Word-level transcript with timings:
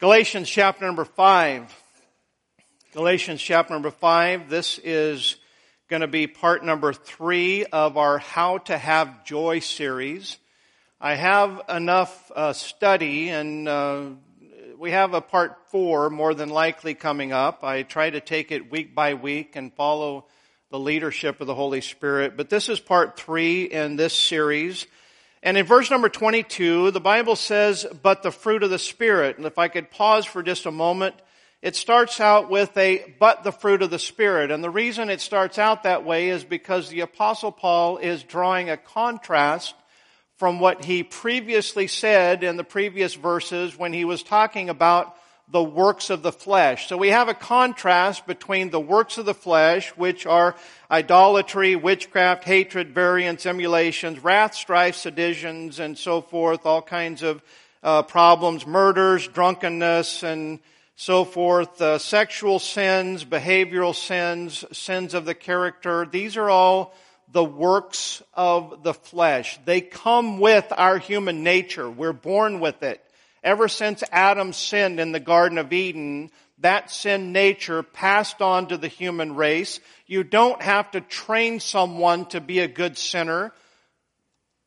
Galatians 0.00 0.48
chapter 0.48 0.86
number 0.86 1.04
5. 1.04 1.82
Galatians 2.94 3.42
chapter 3.42 3.74
number 3.74 3.90
5. 3.90 4.48
This 4.48 4.80
is 4.82 5.36
going 5.90 6.00
to 6.00 6.08
be 6.08 6.26
part 6.26 6.64
number 6.64 6.94
3 6.94 7.66
of 7.66 7.98
our 7.98 8.16
How 8.16 8.56
to 8.56 8.78
Have 8.78 9.26
Joy 9.26 9.58
series. 9.58 10.38
I 11.02 11.16
have 11.16 11.60
enough 11.68 12.32
uh, 12.34 12.54
study 12.54 13.28
and 13.28 13.68
uh, 13.68 14.04
we 14.78 14.92
have 14.92 15.12
a 15.12 15.20
part 15.20 15.58
4 15.70 16.08
more 16.08 16.32
than 16.32 16.48
likely 16.48 16.94
coming 16.94 17.32
up. 17.32 17.62
I 17.62 17.82
try 17.82 18.08
to 18.08 18.20
take 18.20 18.52
it 18.52 18.72
week 18.72 18.94
by 18.94 19.12
week 19.12 19.54
and 19.54 19.70
follow 19.74 20.28
the 20.70 20.78
leadership 20.78 21.42
of 21.42 21.46
the 21.46 21.54
Holy 21.54 21.82
Spirit. 21.82 22.38
But 22.38 22.48
this 22.48 22.70
is 22.70 22.80
part 22.80 23.18
3 23.18 23.64
in 23.64 23.96
this 23.96 24.14
series. 24.14 24.86
And 25.42 25.56
in 25.56 25.64
verse 25.64 25.90
number 25.90 26.08
22, 26.08 26.90
the 26.90 27.00
Bible 27.00 27.34
says, 27.34 27.86
but 28.02 28.22
the 28.22 28.30
fruit 28.30 28.62
of 28.62 28.70
the 28.70 28.78
Spirit. 28.78 29.38
And 29.38 29.46
if 29.46 29.58
I 29.58 29.68
could 29.68 29.90
pause 29.90 30.26
for 30.26 30.42
just 30.42 30.66
a 30.66 30.70
moment, 30.70 31.14
it 31.62 31.76
starts 31.76 32.20
out 32.20 32.50
with 32.50 32.76
a, 32.76 33.14
but 33.18 33.42
the 33.42 33.52
fruit 33.52 33.82
of 33.82 33.90
the 33.90 33.98
Spirit. 33.98 34.50
And 34.50 34.62
the 34.62 34.70
reason 34.70 35.08
it 35.08 35.20
starts 35.20 35.58
out 35.58 35.84
that 35.84 36.04
way 36.04 36.28
is 36.28 36.44
because 36.44 36.88
the 36.88 37.00
apostle 37.00 37.52
Paul 37.52 37.96
is 37.98 38.22
drawing 38.22 38.68
a 38.68 38.76
contrast 38.76 39.74
from 40.36 40.60
what 40.60 40.84
he 40.84 41.02
previously 41.02 41.86
said 41.86 42.42
in 42.42 42.56
the 42.56 42.64
previous 42.64 43.14
verses 43.14 43.78
when 43.78 43.92
he 43.92 44.04
was 44.04 44.22
talking 44.22 44.70
about 44.70 45.14
the 45.50 45.62
works 45.62 46.10
of 46.10 46.22
the 46.22 46.32
flesh. 46.32 46.88
So 46.88 46.96
we 46.96 47.08
have 47.08 47.28
a 47.28 47.34
contrast 47.34 48.26
between 48.26 48.70
the 48.70 48.80
works 48.80 49.18
of 49.18 49.26
the 49.26 49.34
flesh, 49.34 49.90
which 49.90 50.26
are 50.26 50.54
idolatry, 50.90 51.74
witchcraft, 51.76 52.44
hatred, 52.44 52.94
variance, 52.94 53.46
emulations, 53.46 54.22
wrath, 54.22 54.54
strife, 54.54 54.94
seditions, 54.94 55.80
and 55.80 55.98
so 55.98 56.20
forth, 56.20 56.66
all 56.66 56.82
kinds 56.82 57.22
of 57.22 57.42
uh, 57.82 58.02
problems, 58.02 58.66
murders, 58.66 59.26
drunkenness, 59.26 60.22
and 60.22 60.60
so 60.94 61.24
forth, 61.24 61.80
uh, 61.80 61.98
sexual 61.98 62.58
sins, 62.58 63.24
behavioral 63.24 63.94
sins, 63.94 64.64
sins 64.72 65.14
of 65.14 65.24
the 65.24 65.34
character. 65.34 66.06
These 66.06 66.36
are 66.36 66.50
all 66.50 66.94
the 67.32 67.44
works 67.44 68.22
of 68.34 68.82
the 68.82 68.94
flesh. 68.94 69.58
They 69.64 69.80
come 69.80 70.40
with 70.40 70.70
our 70.76 70.98
human 70.98 71.42
nature. 71.42 71.88
We're 71.88 72.12
born 72.12 72.60
with 72.60 72.82
it. 72.82 73.02
Ever 73.42 73.68
since 73.68 74.02
Adam 74.12 74.52
sinned 74.52 75.00
in 75.00 75.12
the 75.12 75.20
Garden 75.20 75.58
of 75.58 75.72
Eden, 75.72 76.30
that 76.60 76.90
sin 76.90 77.32
nature 77.32 77.82
passed 77.82 78.42
on 78.42 78.68
to 78.68 78.76
the 78.76 78.88
human 78.88 79.34
race. 79.34 79.80
You 80.06 80.24
don't 80.24 80.60
have 80.60 80.90
to 80.90 81.00
train 81.00 81.60
someone 81.60 82.26
to 82.26 82.40
be 82.40 82.58
a 82.58 82.68
good 82.68 82.98
sinner. 82.98 83.52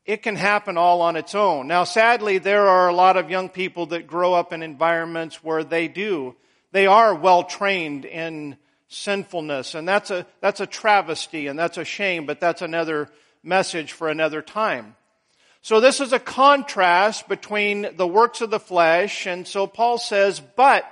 It 0.05 0.23
can 0.23 0.35
happen 0.35 0.75
all 0.75 1.02
on 1.02 1.15
its 1.15 1.35
own. 1.35 1.67
Now 1.67 1.83
sadly, 1.83 2.39
there 2.39 2.67
are 2.67 2.89
a 2.89 2.95
lot 2.95 3.15
of 3.15 3.30
young 3.30 3.47
people 3.47 3.88
that 3.88 4.07
grow 4.07 4.33
up 4.33 4.52
in 4.52 4.63
environments 4.63 5.43
where 5.43 5.63
they 5.63 5.87
do. 5.87 6.35
They 6.71 6.87
are 6.87 7.13
well 7.13 7.43
trained 7.43 8.05
in 8.05 8.58
sinfulness 8.87 9.75
and 9.75 9.87
that's 9.87 10.11
a, 10.11 10.25
that's 10.41 10.59
a 10.59 10.67
travesty 10.67 11.47
and 11.47 11.58
that's 11.58 11.77
a 11.77 11.85
shame, 11.85 12.25
but 12.25 12.39
that's 12.39 12.61
another 12.61 13.09
message 13.43 13.91
for 13.91 14.09
another 14.09 14.41
time. 14.41 14.95
So 15.64 15.80
this 15.80 16.02
is 16.02 16.11
a 16.11 16.19
contrast 16.19 17.30
between 17.30 17.95
the 17.95 18.06
works 18.06 18.42
of 18.42 18.50
the 18.50 18.59
flesh, 18.59 19.25
and 19.25 19.47
so 19.47 19.66
Paul 19.66 19.97
says, 19.97 20.42
but 20.58 20.86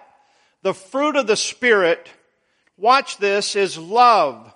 the 0.62 0.74
fruit 0.74 1.18
of 1.18 1.28
the 1.28 1.36
Spirit, 1.36 2.10
watch 2.78 3.18
this, 3.18 3.58
is 3.58 3.78
love. 3.78 4.54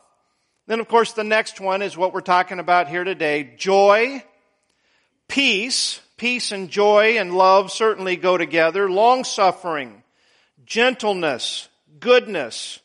Then 0.67 0.80
of 0.80 0.88
course 0.88 1.11
the 1.11 1.25
next 1.25 1.59
one 1.59 1.81
is 1.81 1.97
what 1.97 2.13
we're 2.13 2.22
talking 2.22 2.59
about 2.59 2.88
here 2.88 3.03
today. 3.03 3.55
Joy, 3.57 4.23
peace, 5.27 5.99
peace 6.16 6.53
and 6.53 6.69
joy 6.69 7.17
and 7.17 7.35
love 7.35 7.69
certainly 7.69 8.16
go 8.16 8.38
together. 8.38 8.89
Long 8.89 9.25
suffering, 9.25 10.02
gentleness, 10.66 11.67
goodness, 12.00 12.79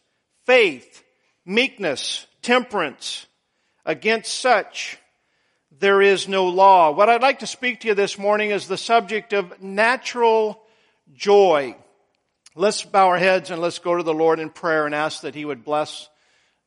faith, 0.47 1.05
meekness, 1.47 2.27
temperance. 2.42 3.27
Against 3.87 4.34
such 4.34 4.99
there 5.80 6.02
is 6.02 6.28
no 6.28 6.46
law. 6.46 6.92
What 6.92 7.08
I'd 7.08 7.22
like 7.22 7.38
to 7.38 7.46
speak 7.46 7.80
to 7.80 7.88
you 7.88 7.94
this 7.94 8.18
morning 8.18 8.50
is 8.50 8.68
the 8.68 8.76
subject 8.76 9.32
of 9.32 9.62
natural 9.62 10.62
joy. 11.14 11.74
Let's 12.54 12.84
bow 12.84 13.08
our 13.08 13.18
heads 13.18 13.50
and 13.50 13.62
let's 13.62 13.78
go 13.78 13.96
to 13.96 14.02
the 14.02 14.12
Lord 14.12 14.41
in 14.41 14.50
prayer 14.50 14.84
and 14.84 14.94
ask 14.94 15.22
that 15.22 15.34
He 15.34 15.46
would 15.46 15.64
bless 15.64 16.10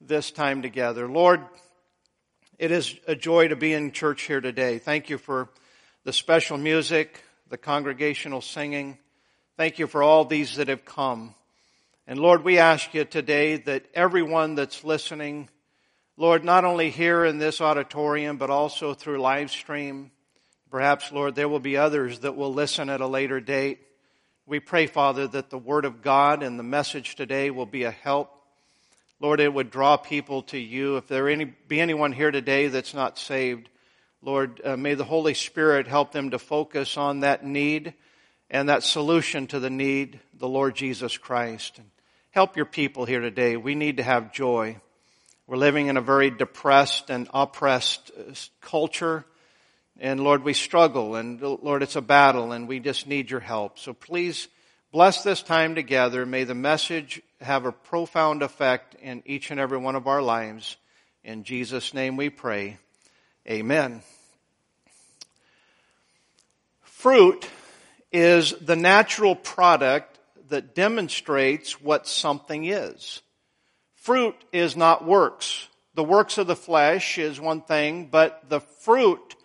this 0.01 0.31
time 0.31 0.63
together. 0.63 1.07
Lord, 1.07 1.41
it 2.57 2.71
is 2.71 2.95
a 3.07 3.15
joy 3.15 3.49
to 3.49 3.55
be 3.55 3.73
in 3.73 3.91
church 3.91 4.23
here 4.23 4.41
today. 4.41 4.79
Thank 4.79 5.11
you 5.11 5.19
for 5.19 5.47
the 6.05 6.13
special 6.13 6.57
music, 6.57 7.23
the 7.49 7.57
congregational 7.57 8.41
singing. 8.41 8.97
Thank 9.57 9.77
you 9.77 9.85
for 9.85 10.01
all 10.01 10.25
these 10.25 10.55
that 10.55 10.69
have 10.69 10.85
come. 10.85 11.35
And 12.07 12.17
Lord, 12.17 12.43
we 12.43 12.57
ask 12.57 12.95
you 12.95 13.05
today 13.05 13.57
that 13.57 13.85
everyone 13.93 14.55
that's 14.55 14.83
listening 14.83 15.49
Lord, 16.15 16.45
not 16.45 16.63
only 16.63 16.91
here 16.91 17.25
in 17.25 17.39
this 17.39 17.59
auditorium, 17.59 18.37
but 18.37 18.51
also 18.51 18.93
through 18.93 19.19
live 19.19 19.49
stream. 19.49 20.11
Perhaps, 20.69 21.11
Lord, 21.11 21.33
there 21.33 21.49
will 21.49 21.59
be 21.59 21.75
others 21.75 22.19
that 22.19 22.35
will 22.35 22.53
listen 22.53 22.87
at 22.89 23.01
a 23.01 23.07
later 23.07 23.39
date. 23.39 23.79
We 24.45 24.59
pray, 24.59 24.85
Father, 24.85 25.25
that 25.27 25.49
the 25.49 25.57
Word 25.57 25.85
of 25.85 26.03
God 26.03 26.43
and 26.43 26.59
the 26.59 26.63
message 26.63 27.15
today 27.15 27.49
will 27.49 27.65
be 27.65 27.83
a 27.83 27.91
help. 27.91 28.29
Lord, 29.19 29.39
it 29.39 29.51
would 29.51 29.71
draw 29.71 29.97
people 29.97 30.43
to 30.43 30.57
you. 30.59 30.97
If 30.97 31.07
there 31.07 31.29
any, 31.29 31.45
be 31.45 31.81
anyone 31.81 32.11
here 32.11 32.29
today 32.29 32.67
that's 32.67 32.93
not 32.93 33.17
saved, 33.17 33.69
Lord, 34.21 34.61
uh, 34.63 34.77
may 34.77 34.93
the 34.93 35.03
Holy 35.03 35.33
Spirit 35.33 35.87
help 35.87 36.11
them 36.11 36.29
to 36.29 36.37
focus 36.37 36.95
on 36.95 37.21
that 37.21 37.43
need 37.43 37.95
and 38.51 38.69
that 38.69 38.83
solution 38.83 39.47
to 39.47 39.59
the 39.59 39.71
need, 39.71 40.19
the 40.37 40.47
Lord 40.47 40.75
Jesus 40.75 41.17
Christ. 41.17 41.79
And 41.79 41.89
help 42.29 42.55
your 42.55 42.67
people 42.67 43.05
here 43.05 43.21
today. 43.21 43.57
We 43.57 43.73
need 43.73 43.97
to 43.97 44.03
have 44.03 44.31
joy. 44.31 44.77
We're 45.45 45.57
living 45.57 45.87
in 45.87 45.97
a 45.97 46.01
very 46.01 46.29
depressed 46.29 47.09
and 47.09 47.27
oppressed 47.33 48.11
uh, 48.17 48.33
culture. 48.61 49.25
And 49.99 50.21
Lord, 50.21 50.43
we 50.43 50.53
struggle 50.53 51.15
and 51.15 51.41
Lord, 51.41 51.83
it's 51.83 51.97
a 51.97 52.01
battle 52.01 52.51
and 52.51 52.67
we 52.67 52.79
just 52.79 53.07
need 53.07 53.29
your 53.29 53.41
help. 53.41 53.77
So 53.77 53.93
please 53.93 54.47
bless 54.91 55.23
this 55.23 55.43
time 55.43 55.75
together. 55.75 56.25
May 56.25 56.45
the 56.45 56.55
message 56.55 57.21
have 57.41 57.65
a 57.65 57.71
profound 57.71 58.41
effect 58.41 58.95
in 59.01 59.21
each 59.25 59.51
and 59.51 59.59
every 59.59 59.77
one 59.77 59.95
of 59.95 60.07
our 60.07 60.21
lives. 60.21 60.77
In 61.23 61.43
Jesus' 61.43 61.93
name 61.93 62.15
we 62.15 62.29
pray. 62.29 62.77
Amen. 63.47 64.01
Fruit 66.81 67.45
is 68.13 68.53
the 68.61 68.77
natural 68.77 69.35
product 69.35 70.19
that 70.47 70.73
demonstrates 70.73 71.81
what 71.81 72.07
something 72.07 72.63
is. 72.63 73.22
Fruit 74.03 74.35
is 74.51 74.75
not 74.75 75.05
works. 75.05 75.69
The 75.93 76.03
works 76.03 76.37
of 76.37 76.45
the 76.45 76.57
flesh 76.57 77.17
is 77.17 77.39
one 77.39 77.61
thing, 77.61 78.09
but 78.11 78.49
the 78.49 78.59
fruit 78.59 79.35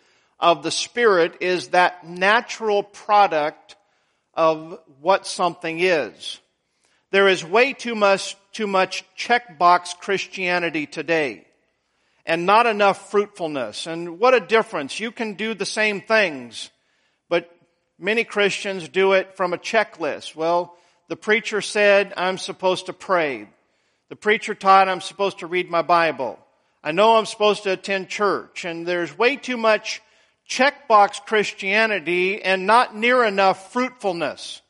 of 0.41 0.65
the 0.65 0.73
Spirit 0.73 1.37
is 1.41 1.69
that 1.69 2.05
natural 2.05 2.83
product 2.83 3.77
of 4.35 4.81
what 5.01 5.29
something 5.29 5.79
is. 5.79 6.41
There 7.13 7.29
is 7.29 7.45
way 7.45 7.73
too 7.73 7.95
much, 7.95 8.37
too 8.53 8.67
much 8.67 9.05
checkbox 9.17 9.97
Christianity 9.97 10.87
today 10.87 11.47
and 12.27 12.45
not 12.45 12.67
enough 12.67 13.13
fruitfulness. 13.13 13.87
And 13.87 14.19
what 14.19 14.35
a 14.35 14.41
difference. 14.41 14.99
You 14.99 15.13
can 15.13 15.35
do 15.35 15.55
the 15.55 15.67
same 15.67 16.01
things, 16.01 16.71
but 17.29 17.49
many 17.97 18.25
Christians 18.25 18.89
do 18.89 19.13
it 19.13 19.37
from 19.37 19.53
a 19.53 19.59
checklist. 19.59 20.35
Well, 20.35 20.77
the 21.09 21.17
preacher 21.17 21.61
said 21.61 22.13
I'm 22.17 22.39
supposed 22.39 22.87
to 22.87 22.93
pray. 22.93 23.47
The 24.09 24.17
preacher 24.17 24.55
taught 24.55 24.89
I'm 24.89 25.03
supposed 25.03 25.41
to 25.41 25.47
read 25.47 25.71
my 25.71 25.83
Bible. 25.83 26.39
I 26.83 26.93
know 26.93 27.17
I'm 27.17 27.27
supposed 27.27 27.65
to 27.65 27.73
attend 27.73 28.09
church 28.09 28.65
and 28.65 28.87
there's 28.87 29.17
way 29.17 29.37
too 29.37 29.59
much 29.59 30.01
checkbox 30.49 31.27
Christianity 31.27 32.43
and 32.43 32.67
not 32.67 32.97
near 32.97 33.23
enough 33.23 33.71
fruitfulness. 33.73 34.63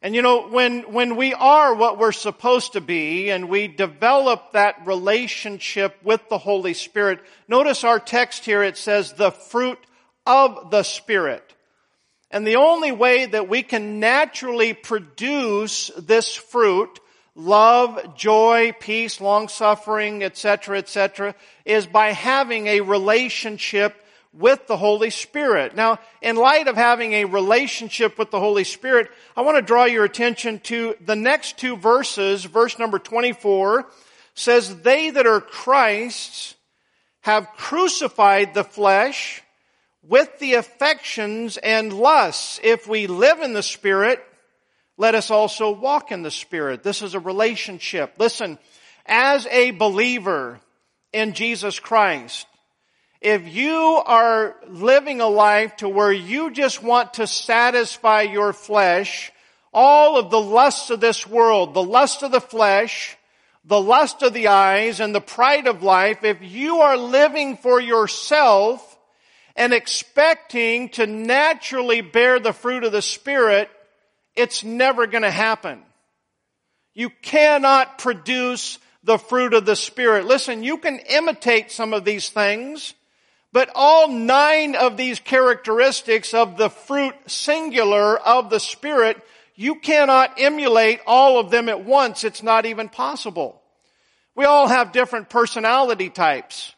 And 0.00 0.14
you 0.14 0.22
know, 0.22 0.48
when, 0.48 0.92
when 0.92 1.16
we 1.16 1.34
are 1.34 1.74
what 1.74 1.98
we're 1.98 2.12
supposed 2.12 2.72
to 2.72 2.80
be 2.80 3.30
and 3.30 3.50
we 3.50 3.68
develop 3.68 4.52
that 4.52 4.86
relationship 4.86 5.96
with 6.02 6.26
the 6.30 6.38
Holy 6.38 6.72
Spirit, 6.72 7.20
notice 7.46 7.84
our 7.84 8.00
text 8.00 8.46
here, 8.46 8.62
it 8.62 8.78
says 8.78 9.12
the 9.12 9.30
fruit 9.30 9.78
of 10.26 10.70
the 10.70 10.82
Spirit. 10.82 11.54
And 12.30 12.46
the 12.46 12.56
only 12.56 12.90
way 12.90 13.26
that 13.26 13.50
we 13.50 13.62
can 13.62 14.00
naturally 14.00 14.72
produce 14.72 15.90
this 15.98 16.34
fruit 16.34 16.98
love, 17.34 18.16
joy, 18.16 18.72
peace, 18.78 19.20
long 19.20 19.48
suffering, 19.48 20.22
etc., 20.22 20.78
etc., 20.78 21.34
is 21.64 21.86
by 21.86 22.12
having 22.12 22.66
a 22.66 22.80
relationship 22.80 23.96
with 24.32 24.66
the 24.66 24.76
Holy 24.76 25.10
Spirit. 25.10 25.74
Now, 25.76 25.98
in 26.22 26.36
light 26.36 26.68
of 26.68 26.76
having 26.76 27.12
a 27.12 27.26
relationship 27.26 28.18
with 28.18 28.30
the 28.30 28.40
Holy 28.40 28.64
Spirit, 28.64 29.10
I 29.36 29.42
want 29.42 29.56
to 29.56 29.62
draw 29.62 29.84
your 29.84 30.04
attention 30.04 30.60
to 30.60 30.94
the 31.04 31.16
next 31.16 31.58
two 31.58 31.76
verses. 31.76 32.44
Verse 32.44 32.78
number 32.78 32.98
24 32.98 33.86
says, 34.34 34.80
They 34.80 35.10
that 35.10 35.26
are 35.26 35.40
Christ's 35.40 36.54
have 37.20 37.48
crucified 37.56 38.54
the 38.54 38.64
flesh 38.64 39.42
with 40.02 40.38
the 40.38 40.54
affections 40.54 41.56
and 41.58 41.92
lusts. 41.92 42.58
If 42.64 42.88
we 42.88 43.06
live 43.06 43.40
in 43.40 43.52
the 43.52 43.62
Spirit, 43.62 44.24
let 44.96 45.14
us 45.14 45.30
also 45.30 45.70
walk 45.70 46.12
in 46.12 46.22
the 46.22 46.30
Spirit. 46.30 46.82
This 46.82 47.02
is 47.02 47.14
a 47.14 47.20
relationship. 47.20 48.14
Listen, 48.18 48.58
as 49.06 49.46
a 49.46 49.70
believer 49.72 50.60
in 51.12 51.32
Jesus 51.32 51.78
Christ, 51.78 52.46
if 53.20 53.46
you 53.46 53.72
are 54.04 54.56
living 54.66 55.20
a 55.20 55.28
life 55.28 55.76
to 55.76 55.88
where 55.88 56.12
you 56.12 56.50
just 56.50 56.82
want 56.82 57.14
to 57.14 57.26
satisfy 57.26 58.22
your 58.22 58.52
flesh, 58.52 59.32
all 59.72 60.18
of 60.18 60.30
the 60.30 60.40
lusts 60.40 60.90
of 60.90 61.00
this 61.00 61.26
world, 61.26 61.72
the 61.72 61.82
lust 61.82 62.22
of 62.22 62.32
the 62.32 62.40
flesh, 62.40 63.16
the 63.64 63.80
lust 63.80 64.22
of 64.22 64.32
the 64.32 64.48
eyes, 64.48 64.98
and 64.98 65.14
the 65.14 65.20
pride 65.20 65.68
of 65.68 65.82
life, 65.82 66.24
if 66.24 66.42
you 66.42 66.78
are 66.78 66.96
living 66.96 67.56
for 67.56 67.80
yourself 67.80 68.98
and 69.54 69.72
expecting 69.72 70.88
to 70.90 71.06
naturally 71.06 72.00
bear 72.00 72.40
the 72.40 72.52
fruit 72.52 72.84
of 72.84 72.92
the 72.92 73.02
Spirit, 73.02 73.70
it's 74.36 74.64
never 74.64 75.06
going 75.06 75.22
to 75.22 75.30
happen. 75.30 75.82
You 76.94 77.10
cannot 77.22 77.98
produce 77.98 78.78
the 79.04 79.18
fruit 79.18 79.54
of 79.54 79.66
the 79.66 79.76
Spirit. 79.76 80.26
Listen, 80.26 80.62
you 80.62 80.78
can 80.78 80.98
imitate 80.98 81.70
some 81.70 81.92
of 81.92 82.04
these 82.04 82.30
things, 82.30 82.94
but 83.52 83.70
all 83.74 84.08
nine 84.08 84.74
of 84.74 84.96
these 84.96 85.20
characteristics 85.20 86.34
of 86.34 86.56
the 86.56 86.70
fruit 86.70 87.14
singular 87.26 88.18
of 88.18 88.50
the 88.50 88.60
Spirit, 88.60 89.20
you 89.54 89.76
cannot 89.76 90.40
emulate 90.40 91.00
all 91.06 91.38
of 91.38 91.50
them 91.50 91.68
at 91.68 91.84
once. 91.84 92.24
It's 92.24 92.42
not 92.42 92.66
even 92.66 92.88
possible. 92.88 93.60
We 94.34 94.44
all 94.44 94.68
have 94.68 94.92
different 94.92 95.28
personality 95.28 96.08
types. 96.08 96.74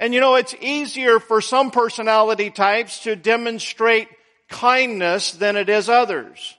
And 0.00 0.14
you 0.14 0.20
know, 0.20 0.36
it's 0.36 0.54
easier 0.60 1.20
for 1.20 1.40
some 1.40 1.70
personality 1.70 2.50
types 2.50 3.00
to 3.00 3.16
demonstrate 3.16 4.08
kindness 4.48 5.32
than 5.32 5.56
it 5.56 5.68
is 5.68 5.88
others. 5.88 6.56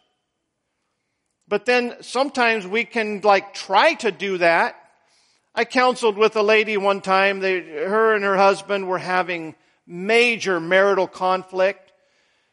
But 1.49 1.65
then 1.65 1.95
sometimes 2.01 2.67
we 2.67 2.85
can 2.85 3.21
like 3.21 3.55
try 3.55 3.95
to 3.95 4.11
do 4.11 4.37
that. 4.37 4.75
I 5.55 5.65
counseled 5.65 6.15
with 6.15 6.35
a 6.35 6.43
lady 6.43 6.77
one 6.77 7.01
time. 7.01 7.39
They, 7.39 7.59
her 7.61 8.13
and 8.13 8.23
her 8.23 8.37
husband 8.37 8.87
were 8.87 8.99
having 8.99 9.55
major 9.87 10.59
marital 10.59 11.07
conflict. 11.07 11.91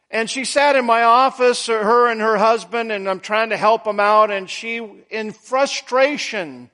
And 0.09 0.27
she 0.29 0.45
sat 0.45 0.75
in 0.75 0.85
my 0.85 1.03
office, 1.03 1.69
uh, 1.69 1.73
her 1.73 2.09
and 2.09 2.19
her 2.21 2.37
husband, 2.37 2.91
and 2.91 3.07
I'm 3.07 3.19
trying 3.19 3.51
to 3.51 3.57
help 3.57 3.83
them 3.83 3.99
out. 3.99 4.31
And 4.31 4.49
she, 4.49 4.77
in 5.11 5.31
frustration, 5.31 6.71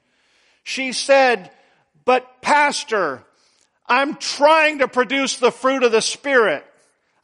she 0.64 0.94
said, 0.94 1.52
but 2.06 2.42
pastor, 2.42 3.24
I'm 3.86 4.16
trying 4.16 4.80
to 4.80 4.88
produce 4.88 5.38
the 5.38 5.52
fruit 5.52 5.84
of 5.84 5.92
the 5.92 6.02
Spirit. 6.02 6.66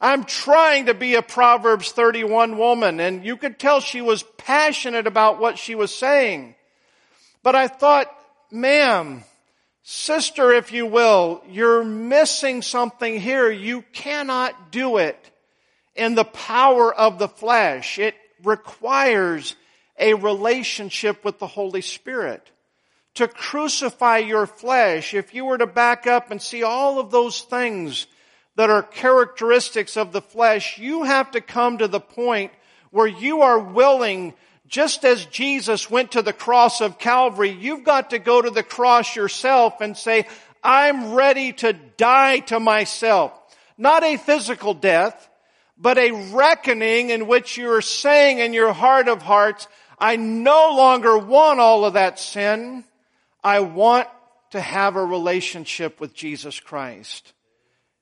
I'm 0.00 0.24
trying 0.24 0.86
to 0.86 0.94
be 0.94 1.14
a 1.14 1.22
Proverbs 1.22 1.92
31 1.92 2.56
woman. 2.56 3.00
And 3.00 3.24
you 3.24 3.36
could 3.36 3.58
tell 3.58 3.80
she 3.80 4.00
was 4.00 4.22
passionate 4.38 5.06
about 5.06 5.38
what 5.38 5.58
she 5.58 5.74
was 5.74 5.94
saying. 5.94 6.54
But 7.42 7.54
I 7.54 7.68
thought, 7.68 8.06
ma'am, 8.50 9.24
sister, 9.82 10.52
if 10.52 10.72
you 10.72 10.86
will, 10.86 11.42
you're 11.48 11.84
missing 11.84 12.62
something 12.62 13.20
here. 13.20 13.50
You 13.50 13.82
cannot 13.92 14.72
do 14.72 14.96
it 14.96 15.18
in 15.94 16.14
the 16.14 16.24
power 16.24 16.94
of 16.94 17.18
the 17.18 17.28
flesh. 17.28 17.98
It 17.98 18.14
requires 18.42 19.54
a 19.98 20.14
relationship 20.14 21.24
with 21.24 21.38
the 21.38 21.46
Holy 21.46 21.82
Spirit. 21.82 22.50
To 23.14 23.28
crucify 23.28 24.18
your 24.18 24.46
flesh, 24.46 25.12
if 25.12 25.34
you 25.34 25.44
were 25.44 25.58
to 25.58 25.66
back 25.66 26.06
up 26.06 26.30
and 26.30 26.40
see 26.40 26.62
all 26.62 26.98
of 26.98 27.10
those 27.10 27.42
things 27.42 28.06
that 28.60 28.68
are 28.68 28.82
characteristics 28.82 29.96
of 29.96 30.12
the 30.12 30.20
flesh, 30.20 30.76
you 30.76 31.04
have 31.04 31.30
to 31.30 31.40
come 31.40 31.78
to 31.78 31.88
the 31.88 31.98
point 31.98 32.52
where 32.90 33.06
you 33.06 33.40
are 33.40 33.58
willing, 33.58 34.34
just 34.66 35.02
as 35.02 35.24
Jesus 35.24 35.90
went 35.90 36.12
to 36.12 36.20
the 36.20 36.34
cross 36.34 36.82
of 36.82 36.98
Calvary, 36.98 37.52
you've 37.52 37.84
got 37.84 38.10
to 38.10 38.18
go 38.18 38.42
to 38.42 38.50
the 38.50 38.62
cross 38.62 39.16
yourself 39.16 39.80
and 39.80 39.96
say, 39.96 40.26
I'm 40.62 41.14
ready 41.14 41.54
to 41.54 41.72
die 41.72 42.40
to 42.40 42.60
myself. 42.60 43.32
Not 43.78 44.04
a 44.04 44.18
physical 44.18 44.74
death, 44.74 45.30
but 45.78 45.96
a 45.96 46.10
reckoning 46.30 47.08
in 47.08 47.26
which 47.26 47.56
you 47.56 47.72
are 47.72 47.80
saying 47.80 48.40
in 48.40 48.52
your 48.52 48.74
heart 48.74 49.08
of 49.08 49.22
hearts, 49.22 49.68
I 49.98 50.16
no 50.16 50.74
longer 50.76 51.16
want 51.16 51.60
all 51.60 51.86
of 51.86 51.94
that 51.94 52.18
sin. 52.18 52.84
I 53.42 53.60
want 53.60 54.06
to 54.50 54.60
have 54.60 54.96
a 54.96 55.02
relationship 55.06 55.98
with 55.98 56.12
Jesus 56.12 56.60
Christ. 56.60 57.32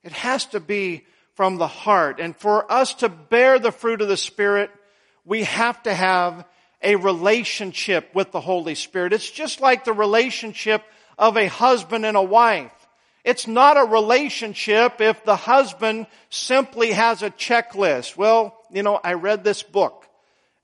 It 0.08 0.14
has 0.14 0.46
to 0.46 0.60
be 0.60 1.04
from 1.34 1.58
the 1.58 1.66
heart. 1.66 2.18
And 2.18 2.34
for 2.34 2.72
us 2.72 2.94
to 2.94 3.10
bear 3.10 3.58
the 3.58 3.70
fruit 3.70 4.00
of 4.00 4.08
the 4.08 4.16
Spirit, 4.16 4.70
we 5.26 5.44
have 5.44 5.82
to 5.82 5.92
have 5.92 6.46
a 6.82 6.96
relationship 6.96 8.14
with 8.14 8.32
the 8.32 8.40
Holy 8.40 8.74
Spirit. 8.74 9.12
It's 9.12 9.30
just 9.30 9.60
like 9.60 9.84
the 9.84 9.92
relationship 9.92 10.82
of 11.18 11.36
a 11.36 11.46
husband 11.46 12.06
and 12.06 12.16
a 12.16 12.22
wife. 12.22 12.72
It's 13.22 13.46
not 13.46 13.76
a 13.76 13.84
relationship 13.84 15.02
if 15.02 15.22
the 15.26 15.36
husband 15.36 16.06
simply 16.30 16.92
has 16.92 17.22
a 17.22 17.28
checklist. 17.28 18.16
Well, 18.16 18.56
you 18.72 18.82
know, 18.82 18.98
I 19.04 19.12
read 19.12 19.44
this 19.44 19.62
book 19.62 20.06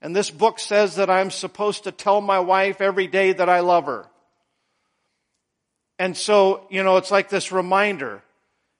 and 0.01 0.15
this 0.15 0.31
book 0.31 0.57
says 0.57 0.95
that 0.95 1.11
I'm 1.11 1.29
supposed 1.29 1.83
to 1.83 1.91
tell 1.91 2.19
my 2.19 2.39
wife 2.39 2.81
every 2.81 3.05
day 3.05 3.33
that 3.33 3.47
I 3.47 3.59
love 3.59 3.85
her. 3.85 4.07
And 5.99 6.17
so, 6.17 6.65
you 6.71 6.81
know, 6.81 6.97
it's 6.97 7.11
like 7.11 7.29
this 7.29 7.51
reminder. 7.51 8.23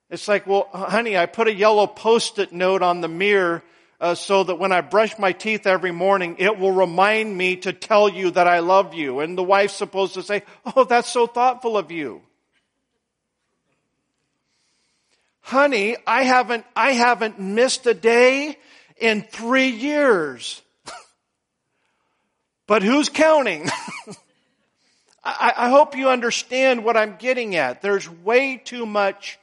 It's 0.10 0.28
like, 0.28 0.46
well, 0.46 0.70
honey, 0.72 1.18
I 1.18 1.26
put 1.26 1.48
a 1.48 1.54
yellow 1.54 1.88
post-it 1.88 2.54
note 2.54 2.84
on 2.84 3.02
the 3.02 3.08
mirror 3.08 3.64
uh, 4.00 4.14
so 4.14 4.44
that 4.44 4.60
when 4.60 4.72
I 4.72 4.82
brush 4.82 5.18
my 5.18 5.32
teeth 5.32 5.66
every 5.66 5.92
morning, 5.92 6.36
it 6.38 6.60
will 6.60 6.72
remind 6.72 7.36
me 7.36 7.56
to 7.58 7.74
tell 7.74 8.08
you 8.08 8.32
that 8.32 8.48
I 8.48 8.60
love 8.60 8.94
you. 8.94 9.20
And 9.20 9.38
the 9.38 9.44
wife's 9.44 9.74
supposed 9.74 10.14
to 10.16 10.24
say, 10.24 10.44
oh, 10.76 10.84
that's 10.84 11.10
so 11.10 11.26
thoughtful 11.26 11.78
of 11.78 11.92
you. 11.92 12.22
Honey, 15.42 15.96
I 16.06 16.24
haven't, 16.24 16.66
I 16.76 16.92
haven't 16.92 17.40
missed 17.40 17.86
a 17.88 17.94
day 17.94 18.58
in 18.98 19.24
three 19.24 19.70
years. 19.70 20.62
but 22.68 22.84
who's 22.84 23.10
counting? 23.10 23.70
I, 25.24 25.54
I 25.56 25.70
hope 25.70 25.96
you 25.96 26.10
understand 26.10 26.84
what 26.84 26.98
I'm 26.98 27.16
getting 27.18 27.56
at. 27.56 27.82
There's 27.82 28.10
way 28.10 28.58
too 28.58 28.86
much 28.86 29.40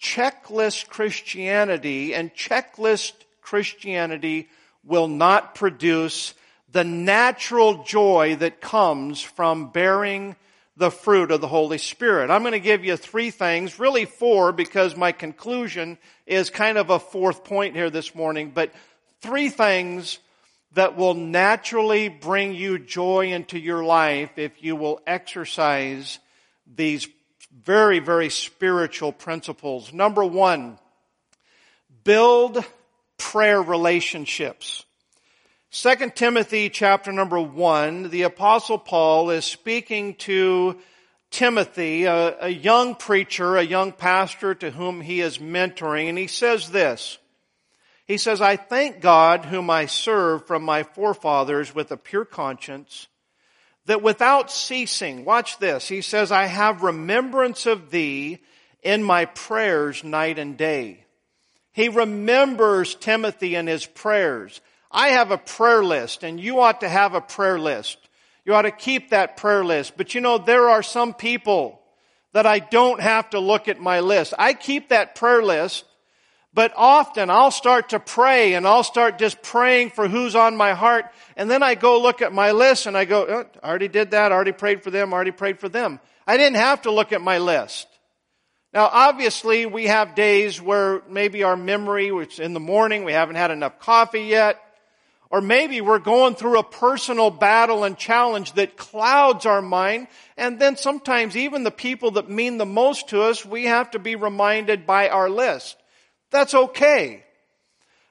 checklist 0.00 0.88
Christianity 0.88 2.14
and 2.14 2.34
checklist 2.34 3.12
Christianity 3.40 4.48
will 4.84 5.08
not 5.08 5.54
produce 5.54 6.34
the 6.70 6.84
natural 6.84 7.84
joy 7.84 8.36
that 8.36 8.60
comes 8.60 9.20
from 9.20 9.70
bearing 9.70 10.36
the 10.76 10.90
fruit 10.90 11.30
of 11.30 11.40
the 11.40 11.48
Holy 11.48 11.78
Spirit. 11.78 12.30
I'm 12.30 12.42
going 12.42 12.52
to 12.52 12.60
give 12.60 12.84
you 12.84 12.96
three 12.96 13.30
things, 13.30 13.78
really 13.78 14.04
four, 14.04 14.52
because 14.52 14.96
my 14.96 15.12
conclusion 15.12 15.96
is 16.26 16.50
kind 16.50 16.76
of 16.76 16.90
a 16.90 16.98
fourth 16.98 17.44
point 17.44 17.74
here 17.74 17.88
this 17.88 18.14
morning, 18.14 18.52
but 18.54 18.72
three 19.20 19.48
things 19.48 20.18
that 20.72 20.96
will 20.96 21.14
naturally 21.14 22.08
bring 22.10 22.54
you 22.54 22.78
joy 22.78 23.32
into 23.32 23.58
your 23.58 23.82
life 23.82 24.30
if 24.36 24.62
you 24.62 24.76
will 24.76 25.00
exercise 25.06 26.18
these 26.76 27.08
very, 27.64 27.98
very 28.00 28.28
spiritual 28.28 29.12
principles. 29.12 29.92
Number 29.92 30.24
one, 30.24 30.78
build 32.04 32.64
prayer 33.18 33.62
relationships. 33.62 34.84
Second 35.70 36.14
Timothy 36.14 36.70
chapter 36.70 37.12
number 37.12 37.40
one, 37.40 38.10
the 38.10 38.22
apostle 38.22 38.78
Paul 38.78 39.30
is 39.30 39.44
speaking 39.44 40.14
to 40.16 40.78
Timothy, 41.30 42.04
a, 42.04 42.46
a, 42.46 42.48
young 42.48 42.94
preacher, 42.94 43.56
a 43.56 43.62
young 43.62 43.92
pastor 43.92 44.54
to 44.54 44.70
whom 44.70 45.00
he 45.00 45.20
is 45.20 45.38
mentoring, 45.38 46.08
and 46.08 46.16
he 46.16 46.28
says 46.28 46.70
this. 46.70 47.18
He 48.06 48.16
says, 48.16 48.40
I 48.40 48.56
thank 48.56 49.00
God 49.00 49.46
whom 49.46 49.68
I 49.68 49.86
serve 49.86 50.46
from 50.46 50.62
my 50.62 50.84
forefathers 50.84 51.74
with 51.74 51.90
a 51.90 51.96
pure 51.96 52.24
conscience 52.24 53.08
that 53.86 54.02
without 54.02 54.50
ceasing, 54.50 55.24
watch 55.24 55.58
this, 55.58 55.88
he 55.88 56.00
says, 56.00 56.30
I 56.30 56.46
have 56.46 56.82
remembrance 56.82 57.66
of 57.66 57.90
thee 57.90 58.40
in 58.82 59.02
my 59.02 59.24
prayers 59.24 60.04
night 60.04 60.38
and 60.38 60.56
day. 60.56 61.04
He 61.72 61.88
remembers 61.88 62.94
Timothy 62.94 63.54
in 63.54 63.66
his 63.66 63.86
prayers. 63.86 64.60
I 64.90 65.08
have 65.08 65.30
a 65.30 65.38
prayer 65.38 65.84
list 65.84 66.22
and 66.22 66.40
you 66.40 66.60
ought 66.60 66.80
to 66.80 66.88
have 66.88 67.14
a 67.14 67.20
prayer 67.20 67.58
list. 67.58 67.98
You 68.44 68.54
ought 68.54 68.62
to 68.62 68.70
keep 68.70 69.10
that 69.10 69.36
prayer 69.36 69.64
list. 69.64 69.96
But 69.96 70.14
you 70.14 70.20
know, 70.20 70.38
there 70.38 70.68
are 70.68 70.82
some 70.82 71.12
people 71.12 71.80
that 72.32 72.46
I 72.46 72.60
don't 72.60 73.00
have 73.00 73.30
to 73.30 73.40
look 73.40 73.68
at 73.68 73.80
my 73.80 74.00
list. 74.00 74.34
I 74.38 74.52
keep 74.52 74.88
that 74.88 75.14
prayer 75.14 75.42
list 75.42 75.84
but 76.56 76.72
often 76.74 77.28
I'll 77.28 77.50
start 77.50 77.90
to 77.90 78.00
pray 78.00 78.54
and 78.54 78.66
I'll 78.66 78.82
start 78.82 79.18
just 79.18 79.42
praying 79.42 79.90
for 79.90 80.08
who's 80.08 80.34
on 80.34 80.56
my 80.56 80.72
heart. 80.72 81.04
And 81.36 81.50
then 81.50 81.62
I 81.62 81.74
go 81.74 82.00
look 82.00 82.22
at 82.22 82.32
my 82.32 82.52
list 82.52 82.86
and 82.86 82.96
I 82.96 83.04
go, 83.04 83.26
oh, 83.28 83.44
I 83.62 83.68
already 83.68 83.88
did 83.88 84.12
that. 84.12 84.32
I 84.32 84.34
already 84.34 84.52
prayed 84.52 84.82
for 84.82 84.90
them. 84.90 85.12
I 85.12 85.16
already 85.16 85.32
prayed 85.32 85.60
for 85.60 85.68
them. 85.68 86.00
I 86.26 86.38
didn't 86.38 86.56
have 86.56 86.80
to 86.82 86.90
look 86.90 87.12
at 87.12 87.20
my 87.20 87.36
list. 87.36 87.86
Now 88.72 88.88
obviously 88.90 89.66
we 89.66 89.84
have 89.88 90.14
days 90.14 90.58
where 90.58 91.02
maybe 91.10 91.42
our 91.42 91.58
memory, 91.58 92.10
which 92.10 92.40
in 92.40 92.54
the 92.54 92.60
morning 92.60 93.04
we 93.04 93.12
haven't 93.12 93.36
had 93.36 93.50
enough 93.50 93.78
coffee 93.78 94.22
yet, 94.22 94.58
Or 95.30 95.40
maybe 95.40 95.80
we're 95.80 95.98
going 95.98 96.36
through 96.36 96.58
a 96.58 96.64
personal 96.64 97.30
battle 97.30 97.84
and 97.84 97.98
challenge 97.98 98.52
that 98.52 98.76
clouds 98.76 99.44
our 99.44 99.60
mind. 99.60 100.06
And 100.36 100.58
then 100.58 100.76
sometimes 100.76 101.36
even 101.36 101.64
the 101.64 101.70
people 101.70 102.12
that 102.12 102.30
mean 102.30 102.58
the 102.58 102.66
most 102.66 103.08
to 103.08 103.22
us, 103.22 103.44
we 103.44 103.64
have 103.64 103.90
to 103.90 103.98
be 103.98 104.14
reminded 104.14 104.86
by 104.86 105.08
our 105.08 105.28
list. 105.28 105.76
That's 106.36 106.52
okay. 106.52 107.24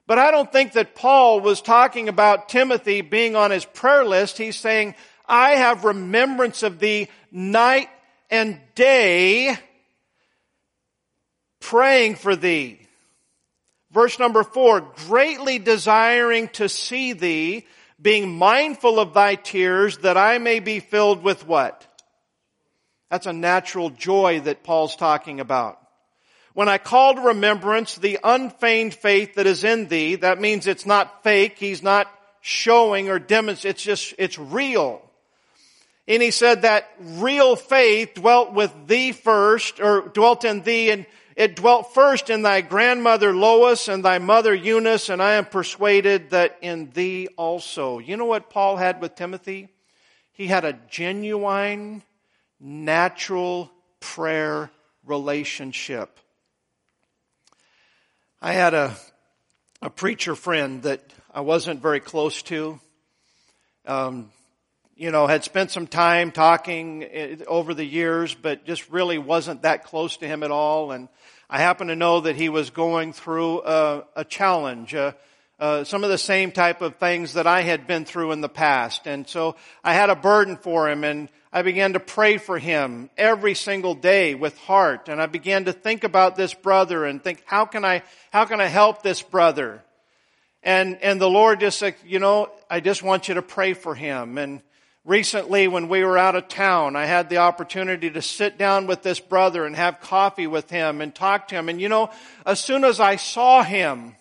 But 0.08 0.18
I 0.18 0.32
don't 0.32 0.52
think 0.52 0.72
that 0.72 0.96
Paul 0.96 1.42
was 1.42 1.62
talking 1.62 2.10
about 2.10 2.50
Timothy 2.50 3.02
being 3.02 3.36
on 3.36 3.52
his 3.52 3.66
prayer 3.66 4.04
list. 4.04 4.40
He's 4.40 4.56
saying, 4.56 4.96
I 5.28 5.52
have 5.52 5.86
remembrance 5.86 6.64
of 6.64 6.80
thee 6.80 7.08
night 7.32 7.88
and 8.32 8.60
day 8.74 9.56
praying 11.60 12.16
for 12.16 12.36
thee. 12.36 12.80
Verse 13.92 14.18
number 14.18 14.42
four, 14.42 14.82
greatly 15.08 15.60
desiring 15.60 16.48
to 16.54 16.68
see 16.68 17.14
thee, 17.14 17.68
being 18.02 18.36
mindful 18.36 19.00
of 19.00 19.14
thy 19.14 19.36
tears, 19.36 20.00
that 20.00 20.18
I 20.18 20.40
may 20.40 20.60
be 20.60 20.80
filled 20.80 21.22
with 21.22 21.46
what? 21.46 21.86
That's 23.12 23.28
a 23.28 23.34
natural 23.34 23.92
joy 23.92 24.40
that 24.40 24.64
Paul's 24.64 24.96
talking 24.96 25.40
about. 25.40 25.80
When 26.56 26.70
I 26.70 26.78
call 26.78 27.16
to 27.16 27.22
remembrance 27.22 27.96
the 27.96 28.18
unfeigned 28.24 28.94
faith 28.94 29.36
that 29.36 29.46
is 29.46 29.66
in 29.66 29.90
thee, 29.90 30.16
that 30.16 30.40
means 30.40 30.68
it's 30.68 30.86
not 30.86 31.22
fake, 31.22 31.58
he's 31.60 31.84
not 31.84 32.08
showing 32.40 33.10
or 33.10 33.20
demonstrating, 33.20 33.72
it's 33.72 33.84
just, 33.84 34.14
it's 34.18 34.40
real. 34.40 35.02
And 36.08 36.24
he 36.24 36.32
said 36.32 36.62
that 36.62 36.90
real 36.98 37.58
faith 37.58 38.14
dwelt 38.14 38.54
with 38.54 38.72
thee 38.88 39.12
first, 39.12 39.82
or 39.82 40.08
dwelt 40.08 40.46
in 40.46 40.62
thee, 40.62 40.92
and 40.92 41.06
it 41.36 41.58
dwelt 41.58 41.94
first 41.94 42.30
in 42.30 42.42
thy 42.42 42.62
grandmother 42.62 43.36
Lois 43.36 43.90
and 43.90 44.06
thy 44.06 44.20
mother 44.20 44.56
Eunice, 44.56 45.10
and 45.10 45.22
I 45.22 45.34
am 45.34 45.44
persuaded 45.44 46.30
that 46.30 46.58
in 46.62 46.90
thee 46.92 47.28
also. 47.36 48.00
You 48.00 48.16
know 48.16 48.24
what 48.24 48.50
Paul 48.50 48.78
had 48.78 49.02
with 49.02 49.16
Timothy? 49.16 49.68
He 50.32 50.48
had 50.48 50.64
a 50.64 50.80
genuine, 50.90 52.02
natural 52.62 53.70
prayer 54.00 54.72
relationship. 55.04 56.18
I 58.42 58.52
had 58.52 58.74
a, 58.74 58.96
a 59.82 59.90
preacher 59.90 60.36
friend 60.36 60.84
that 60.84 61.02
I 61.34 61.40
wasn't 61.40 61.82
very 61.82 62.02
close 62.02 62.42
to. 62.44 62.80
Um, 63.86 64.30
you 64.96 65.10
know, 65.10 65.26
had 65.26 65.44
spent 65.44 65.72
some 65.72 65.88
time 65.88 66.32
talking 66.32 67.04
eh, 67.04 67.38
over 67.48 67.74
the 67.74 67.86
years, 67.86 68.36
but 68.36 68.66
just 68.66 68.90
really 68.90 69.18
wasn't 69.18 69.62
that 69.62 69.86
close 69.86 70.18
to 70.18 70.28
him 70.28 70.44
at 70.44 70.52
all. 70.52 70.92
And 70.92 71.08
I 71.50 71.60
happen 71.60 71.88
to 71.88 71.96
know 71.96 72.22
that 72.22 72.36
he 72.36 72.50
was 72.50 72.72
going 72.72 73.14
through 73.14 73.64
a, 73.64 74.04
a 74.18 74.26
challenge, 74.26 74.94
uh, 74.94 75.14
uh, 75.60 75.84
some 75.84 76.04
of 76.04 76.10
the 76.10 76.18
same 76.18 76.52
type 76.52 76.82
of 76.82 76.98
things 76.98 77.34
that 77.34 77.48
I 77.48 77.62
had 77.62 77.88
been 77.88 78.06
through 78.06 78.32
in 78.32 78.42
the 78.42 78.50
past. 78.50 79.08
And 79.08 79.28
so 79.28 79.56
I 79.84 79.94
had 79.94 80.10
a 80.10 80.16
burden 80.16 80.58
for 80.58 80.90
him 80.90 81.04
and 81.04 81.30
I 81.54 81.62
began 81.62 81.94
to 81.94 82.00
pray 82.00 82.38
for 82.38 82.60
him 82.60 83.10
every 83.18 83.56
single 83.56 83.96
day 83.96 84.36
with 84.36 84.58
heart. 84.58 85.08
And 85.08 85.22
I 85.22 85.28
began 85.28 85.66
to 85.66 85.74
think 85.74 86.04
about 86.04 86.36
this 86.36 86.54
brother 86.54 87.06
and 87.06 87.24
think, 87.24 87.42
how 87.46 87.66
can 87.66 87.86
I, 87.86 88.04
how 88.32 88.46
can 88.46 88.60
I 88.60 88.66
help 88.66 89.02
this 89.02 89.22
brother? 89.22 89.82
And, 90.62 90.98
and 91.02 91.22
the 91.22 91.30
Lord 91.30 91.62
just 91.62 91.80
said, 91.80 91.96
you 92.06 92.20
know, 92.20 92.50
I 92.70 92.82
just 92.82 93.04
want 93.04 93.30
you 93.30 93.36
to 93.36 93.42
pray 93.42 93.74
for 93.74 93.96
him. 93.96 94.38
And, 94.38 94.62
Recently, 95.06 95.68
when 95.68 95.88
we 95.88 96.04
were 96.04 96.18
out 96.18 96.34
of 96.34 96.48
town, 96.48 96.96
I 96.96 97.06
had 97.06 97.30
the 97.30 97.38
opportunity 97.38 98.10
to 98.10 98.24
sit 98.24 98.58
down 98.58 98.88
with 98.88 99.04
this 99.04 99.20
brother 99.20 99.64
and 99.64 99.76
have 99.76 100.02
coffee 100.02 100.48
with 100.48 100.68
him 100.72 101.00
and 101.00 101.14
talk 101.14 101.50
to 101.50 101.56
him. 101.56 101.70
And 101.70 101.80
you 101.80 101.90
know, 101.90 102.10
as 102.44 102.60
soon 102.60 102.84
as 102.84 103.00
I 103.00 103.18
saw 103.18 103.62
him, 103.62 104.16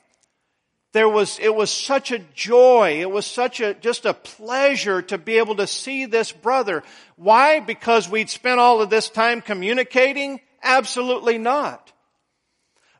there 0.95 1.09
was, 1.09 1.41
it 1.41 1.53
was 1.53 1.73
such 1.73 2.13
a 2.13 2.21
joy. 2.21 2.99
It 3.01 3.11
was 3.11 3.27
such 3.27 3.59
a, 3.59 3.75
just 3.75 4.07
a 4.07 4.15
pleasure 4.15 5.03
to 5.03 5.19
be 5.19 5.39
able 5.39 5.57
to 5.57 5.67
see 5.67 6.07
this 6.07 6.31
brother. 6.31 6.85
Why? 7.17 7.59
Because 7.59 8.09
we'd 8.09 8.31
spent 8.31 8.61
all 8.61 8.81
of 8.81 8.91
this 8.91 9.11
time 9.11 9.41
communicating? 9.41 10.41
Absolutely 10.63 11.37
not. 11.37 11.93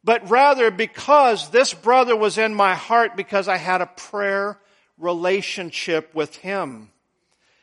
But 0.03 0.29
rather 0.29 0.73
because 0.73 1.51
this 1.51 1.73
brother 1.73 2.17
was 2.17 2.37
in 2.37 2.53
my 2.53 2.75
heart 2.75 3.17
because 3.17 3.47
I 3.47 3.59
had 3.59 3.81
a 3.81 3.87
prayer 3.87 4.59
relationship 4.99 6.13
with 6.17 6.35
him. 6.35 6.91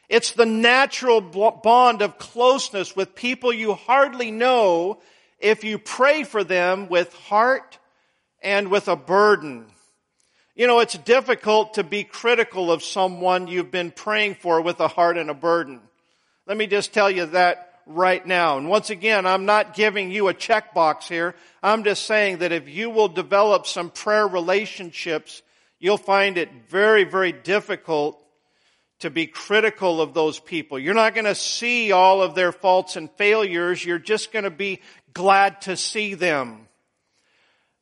It's 0.07 0.31
the 0.31 0.45
natural 0.45 1.19
bond 1.19 2.01
of 2.01 2.17
closeness 2.17 2.95
with 2.95 3.15
people 3.15 3.51
you 3.51 3.73
hardly 3.73 4.31
know 4.31 5.01
if 5.39 5.65
you 5.65 5.77
pray 5.77 6.23
for 6.23 6.45
them 6.45 6.88
with 6.88 7.13
heart 7.13 7.79
and 8.41 8.69
with 8.69 8.88
a 8.88 8.95
burden. 8.95 9.65
You 10.53 10.67
know, 10.67 10.79
it's 10.79 10.98
difficult 10.98 11.75
to 11.75 11.84
be 11.84 12.03
critical 12.03 12.72
of 12.72 12.84
someone 12.84 13.48
you've 13.48 13.72
been 13.72 13.91
praying 13.91 14.36
for 14.36 14.62
with 14.62 14.81
a 14.81 14.89
heart 14.89 15.17
and 15.17 15.29
a 15.29 15.34
burden. 15.34 15.79
Let 16.46 16.58
me 16.58 16.67
just 16.67 16.93
tell 16.93 17.10
you 17.10 17.27
that 17.27 17.79
right 17.86 18.25
now. 18.25 18.58
And 18.58 18.67
once 18.67 18.89
again, 18.89 19.25
I'm 19.25 19.46
not 19.46 19.74
giving 19.74 20.12
you 20.12 20.27
a 20.27 20.34
checkbox 20.34 21.03
here. 21.03 21.36
I'm 21.63 21.86
just 21.86 22.05
saying 22.05 22.39
that 22.39 22.51
if 22.51 22.67
you 22.67 22.89
will 22.89 23.08
develop 23.08 23.65
some 23.65 23.89
prayer 23.89 24.27
relationships, 24.27 25.41
you'll 25.79 25.98
find 25.98 26.38
it 26.38 26.50
very, 26.67 27.05
very 27.05 27.31
difficult 27.31 28.22
to 29.00 29.10
be 29.10 29.27
critical 29.27 30.01
of 30.01 30.13
those 30.13 30.38
people. 30.38 30.77
You're 30.77 30.93
not 30.93 31.15
going 31.15 31.25
to 31.25 31.34
see 31.34 31.93
all 31.93 32.22
of 32.22 32.36
their 32.36 32.51
faults 32.51 32.98
and 32.98 33.10
failures. 33.12 33.84
You're 33.84 34.00
just 34.00 34.34
going 34.34 34.43
to 34.43 34.51
be 34.51 34.81
glad 35.13 35.62
to 35.62 35.77
see 35.77 36.13
them. 36.13 36.67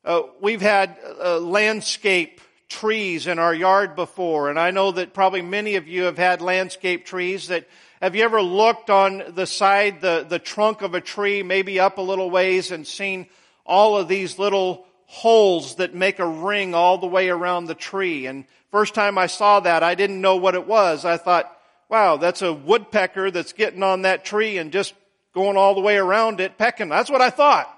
Uh, 0.04 0.22
we've 0.40 0.62
had 0.62 0.96
uh, 1.22 1.40
landscape 1.40 2.40
trees 2.70 3.26
in 3.26 3.38
our 3.38 3.54
yard 3.54 3.94
before, 3.94 4.48
and 4.48 4.58
I 4.58 4.70
know 4.70 4.92
that 4.92 5.12
probably 5.12 5.42
many 5.42 5.76
of 5.76 5.86
you 5.86 6.04
have 6.04 6.16
had 6.16 6.40
landscape 6.40 7.04
trees 7.04 7.48
that 7.48 7.68
have 8.00 8.16
you 8.16 8.24
ever 8.24 8.40
looked 8.40 8.88
on 8.88 9.22
the 9.34 9.46
side, 9.46 10.00
the, 10.00 10.24
the 10.26 10.38
trunk 10.38 10.80
of 10.80 10.94
a 10.94 11.02
tree, 11.02 11.42
maybe 11.42 11.78
up 11.78 11.98
a 11.98 12.02
little 12.02 12.30
ways 12.30 12.70
and 12.70 12.86
seen 12.86 13.26
all 13.66 13.98
of 13.98 14.08
these 14.08 14.38
little 14.38 14.86
holes 15.04 15.74
that 15.74 15.94
make 15.94 16.18
a 16.18 16.26
ring 16.26 16.74
all 16.74 16.96
the 16.96 17.06
way 17.06 17.28
around 17.28 17.66
the 17.66 17.74
tree? 17.74 18.24
And 18.24 18.46
First 18.70 18.94
time 18.94 19.18
I 19.18 19.26
saw 19.26 19.60
that, 19.60 19.82
I 19.82 19.94
didn't 19.94 20.20
know 20.20 20.36
what 20.36 20.54
it 20.54 20.66
was. 20.66 21.04
I 21.04 21.16
thought, 21.16 21.50
wow, 21.88 22.16
that's 22.16 22.42
a 22.42 22.52
woodpecker 22.52 23.30
that's 23.30 23.52
getting 23.52 23.82
on 23.82 24.02
that 24.02 24.24
tree 24.24 24.58
and 24.58 24.72
just 24.72 24.94
going 25.34 25.56
all 25.56 25.74
the 25.74 25.80
way 25.80 25.96
around 25.96 26.40
it 26.40 26.56
pecking. 26.56 26.88
That's 26.88 27.10
what 27.10 27.20
I 27.20 27.30
thought. 27.30 27.68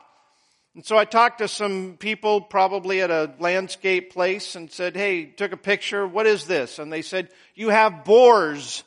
And 0.75 0.87
so 0.87 0.97
I 0.97 1.05
talked 1.05 1.38
to 1.38 1.49
some 1.49 1.97
people 1.99 2.41
probably 2.41 3.02
at 3.02 3.11
a 3.11 3.35
landscape 3.38 4.12
place 4.12 4.55
and 4.57 4.71
said, 4.71 4.97
hey, 4.97 5.26
took 5.26 5.52
a 5.52 5.57
picture. 5.59 6.07
What 6.07 6.26
is 6.26 6.47
this? 6.47 6.79
And 6.79 6.91
they 6.91 7.02
said, 7.02 7.29
you 7.55 7.69
have 7.69 8.05
borers 8.05 8.83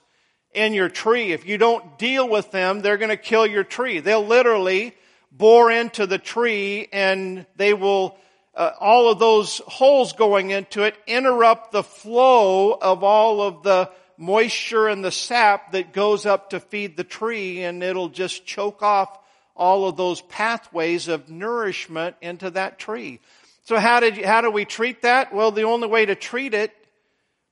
in 0.51 0.73
your 0.73 0.89
tree. 0.89 1.31
If 1.31 1.45
you 1.45 1.59
don't 1.59 1.99
deal 1.99 2.27
with 2.27 2.49
them, 2.49 2.81
they're 2.81 2.97
going 2.97 3.09
to 3.09 3.17
kill 3.17 3.45
your 3.45 3.63
tree. 3.63 3.99
They'll 3.99 4.25
literally 4.25 4.95
bore 5.31 5.69
into 5.69 6.07
the 6.07 6.17
tree 6.17 6.87
and 6.91 7.45
they 7.55 7.73
will 7.73 8.17
uh, 8.55 8.71
all 8.79 9.11
of 9.11 9.19
those 9.19 9.61
holes 9.67 10.13
going 10.13 10.49
into 10.49 10.83
it 10.83 10.95
interrupt 11.05 11.73
the 11.73 11.83
flow 11.83 12.71
of 12.71 13.03
all 13.03 13.41
of 13.41 13.63
the 13.63 13.91
moisture 14.17 14.87
and 14.87 15.03
the 15.03 15.11
sap 15.11 15.73
that 15.73 15.91
goes 15.91 16.25
up 16.25 16.51
to 16.51 16.59
feed 16.61 16.95
the 16.95 17.03
tree 17.03 17.63
and 17.63 17.83
it'll 17.83 18.07
just 18.07 18.45
choke 18.45 18.81
off 18.81 19.19
all 19.55 19.87
of 19.87 19.97
those 19.97 20.21
pathways 20.21 21.07
of 21.07 21.29
nourishment 21.29 22.15
into 22.21 22.49
that 22.51 22.77
tree. 22.79 23.19
So 23.63 23.79
how 23.79 23.99
did 23.99 24.17
you, 24.17 24.27
how 24.27 24.41
do 24.41 24.51
we 24.51 24.65
treat 24.65 25.01
that? 25.03 25.33
Well, 25.33 25.51
the 25.51 25.63
only 25.63 25.87
way 25.87 26.05
to 26.05 26.15
treat 26.15 26.53
it 26.53 26.71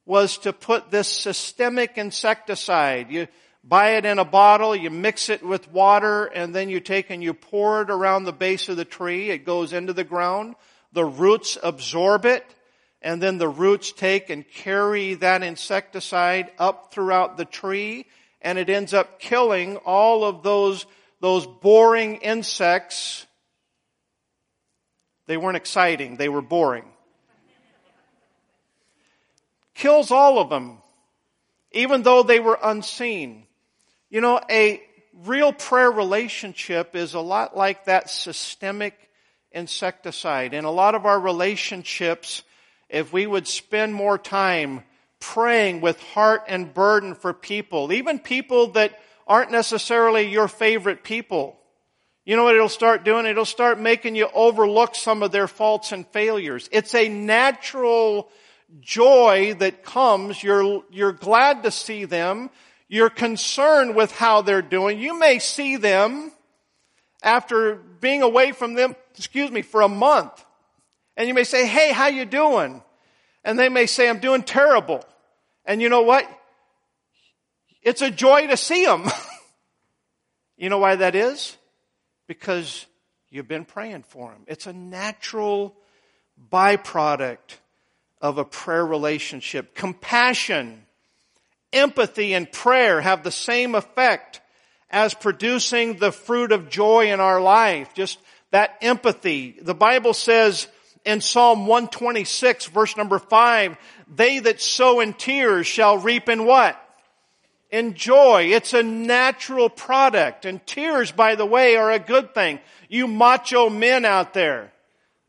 was 0.06 0.38
to 0.40 0.54
put 0.54 0.92
this 0.92 1.08
systemic 1.08 1.98
insecticide. 1.98 3.10
You 3.10 3.28
buy 3.64 3.92
it 3.92 4.06
in 4.06 4.20
a 4.20 4.26
bottle, 4.26 4.76
you 4.76 4.90
mix 4.90 5.30
it 5.30 5.42
with 5.42 5.72
water, 5.72 6.26
and 6.26 6.54
then 6.54 6.70
you 6.70 6.80
take 6.80 7.10
and 7.10 7.24
you 7.24 7.34
pour 7.34 7.82
it 7.82 7.90
around 7.90 8.26
the 8.26 8.34
base 8.34 8.68
of 8.70 8.78
the 8.78 8.86
tree. 8.86 9.30
It 9.30 9.46
goes 9.46 9.72
into 9.72 9.94
the 9.94 10.04
ground 10.04 10.56
the 10.94 11.04
roots 11.04 11.58
absorb 11.62 12.26
it, 12.26 12.46
and 13.02 13.22
then 13.22 13.40
the 13.40 13.50
roots 13.50 13.92
take 13.92 14.30
and 14.30 14.48
carry 14.48 15.16
that 15.16 15.44
insecticide 15.44 16.52
up 16.58 16.94
throughout 16.94 17.36
the 17.36 17.46
tree, 17.46 18.06
and 18.42 18.58
it 18.58 18.70
ends 18.70 18.94
up 18.94 19.20
killing 19.20 19.78
all 19.78 20.24
of 20.24 20.44
those, 20.44 20.86
those 21.24 21.48
boring 21.48 22.18
insects. 22.18 23.25
They 25.25 25.38
weren't 25.38 25.56
exciting, 25.56 26.18
they 26.18 26.27
were 26.27 26.42
boring. 26.42 26.84
Kills 29.74 30.12
all 30.12 30.38
of 30.38 30.50
them, 30.50 30.80
even 31.72 32.03
though 32.03 32.24
they 32.24 32.42
were 32.42 32.60
unseen. 32.62 33.46
You 34.10 34.20
know, 34.20 34.42
a 34.50 34.84
real 35.25 35.53
prayer 35.53 35.89
relationship 35.89 36.94
is 36.94 37.13
a 37.13 37.22
lot 37.22 37.56
like 37.56 37.86
that 37.86 38.10
systemic 38.10 38.94
insecticide. 39.53 40.53
In 40.53 40.65
a 40.65 40.72
lot 40.72 40.94
of 40.94 41.06
our 41.06 41.22
relationships, 41.22 42.44
if 42.89 43.13
we 43.13 43.25
would 43.25 43.48
spend 43.48 43.94
more 43.94 44.18
time 44.18 44.84
praying 45.22 45.80
with 45.80 46.01
heart 46.01 46.44
and 46.50 46.74
burden 46.74 47.15
for 47.15 47.32
people, 47.32 47.94
even 47.94 48.20
people 48.20 48.68
that 48.72 49.00
aren't 49.27 49.51
necessarily 49.51 50.30
your 50.30 50.48
favorite 50.48 51.03
people, 51.03 51.58
you 52.25 52.38
know 52.38 52.46
what 52.46 52.56
it'll 52.56 52.70
start 52.70 53.03
doing? 53.03 53.25
It'll 53.25 53.44
start 53.44 53.80
making 53.80 54.15
you 54.15 54.30
overlook 54.34 54.96
some 54.96 55.24
of 55.24 55.32
their 55.32 55.48
faults 55.48 55.92
and 55.92 56.08
failures. 56.08 56.70
It's 56.72 56.96
a 56.96 57.10
natural 57.10 58.30
joy 58.80 59.56
that 59.60 59.84
comes. 59.84 60.42
You're, 60.42 60.84
you're 60.89 61.12
glad 61.12 61.63
to 61.63 61.72
see 61.72 62.06
them. 62.06 62.50
You're 62.88 63.10
concerned 63.10 63.96
with 63.96 64.12
how 64.12 64.42
they're 64.42 64.62
doing. 64.62 65.00
You 65.00 65.20
may 65.20 65.39
see 65.39 65.75
them 65.75 66.32
after 67.22 67.75
being 67.75 68.22
away 68.22 68.53
from 68.53 68.74
them, 68.74 68.96
excuse 69.18 69.51
me, 69.51 69.62
for 69.62 69.82
a 69.82 69.89
month. 69.89 70.46
And 71.18 71.27
you 71.27 71.34
may 71.34 71.44
say, 71.44 71.68
hey, 71.68 71.92
how 71.92 72.08
you 72.08 72.24
doing? 72.24 72.82
And 73.44 73.60
they 73.60 73.68
may 73.68 73.86
say, 73.86 74.10
I'm 74.10 74.20
doing 74.20 74.44
terrible. 74.44 75.03
And 75.65 75.82
you 75.82 75.89
know 75.89 76.03
what? 76.03 76.25
It's 77.84 78.02
a 78.02 78.10
joy 78.10 78.48
to 78.48 78.58
see 78.58 78.86
them. 78.86 79.06
you 80.58 80.70
know 80.70 80.78
why 80.78 80.96
that 80.96 81.16
is? 81.16 81.58
Because 82.28 82.86
you've 83.30 83.48
been 83.48 83.66
praying 83.66 84.04
for 84.04 84.32
them. 84.32 84.44
It's 84.48 84.68
a 84.68 84.74
natural 84.74 85.75
byproduct 86.52 87.58
of 88.22 88.38
a 88.38 88.46
prayer 88.46 88.86
relationship. 88.86 89.75
Compassion, 89.75 90.86
empathy, 91.74 92.34
and 92.34 92.50
prayer 92.50 93.02
have 93.02 93.24
the 93.24 93.32
same 93.32 93.75
effect 93.75 94.40
as 94.90 95.13
producing 95.13 95.98
the 95.98 96.12
fruit 96.12 96.52
of 96.52 96.70
joy 96.70 97.12
in 97.12 97.20
our 97.20 97.42
life. 97.42 97.94
Just 97.94 98.20
that 98.52 98.78
empathy. 98.82 99.58
The 99.62 99.74
Bible 99.74 100.13
says 100.13 100.68
in 101.04 101.20
Psalm 101.20 101.68
126 101.68 102.68
verse 102.68 102.96
number 102.96 103.20
5, 103.20 103.78
they 104.08 104.40
that 104.40 104.62
sow 104.62 105.00
in 105.02 105.13
tears 105.13 105.68
shall 105.68 105.98
reap 105.98 106.30
in 106.30 106.46
what? 106.46 106.80
In 107.74 107.96
joy. 107.96 108.50
It's 108.51 108.74
a 108.74 108.84
natural 108.84 109.68
product. 109.68 110.46
And 110.46 110.63
tears, 110.68 111.12
by 111.12 111.34
the 111.34 111.46
way, 111.46 111.75
are 111.75 111.92
a 111.92 111.98
good 111.98 112.36
thing. 112.36 112.60
You 112.88 113.08
macho 113.08 113.68
men 113.68 114.06
out 114.06 114.36
there. 114.36 114.72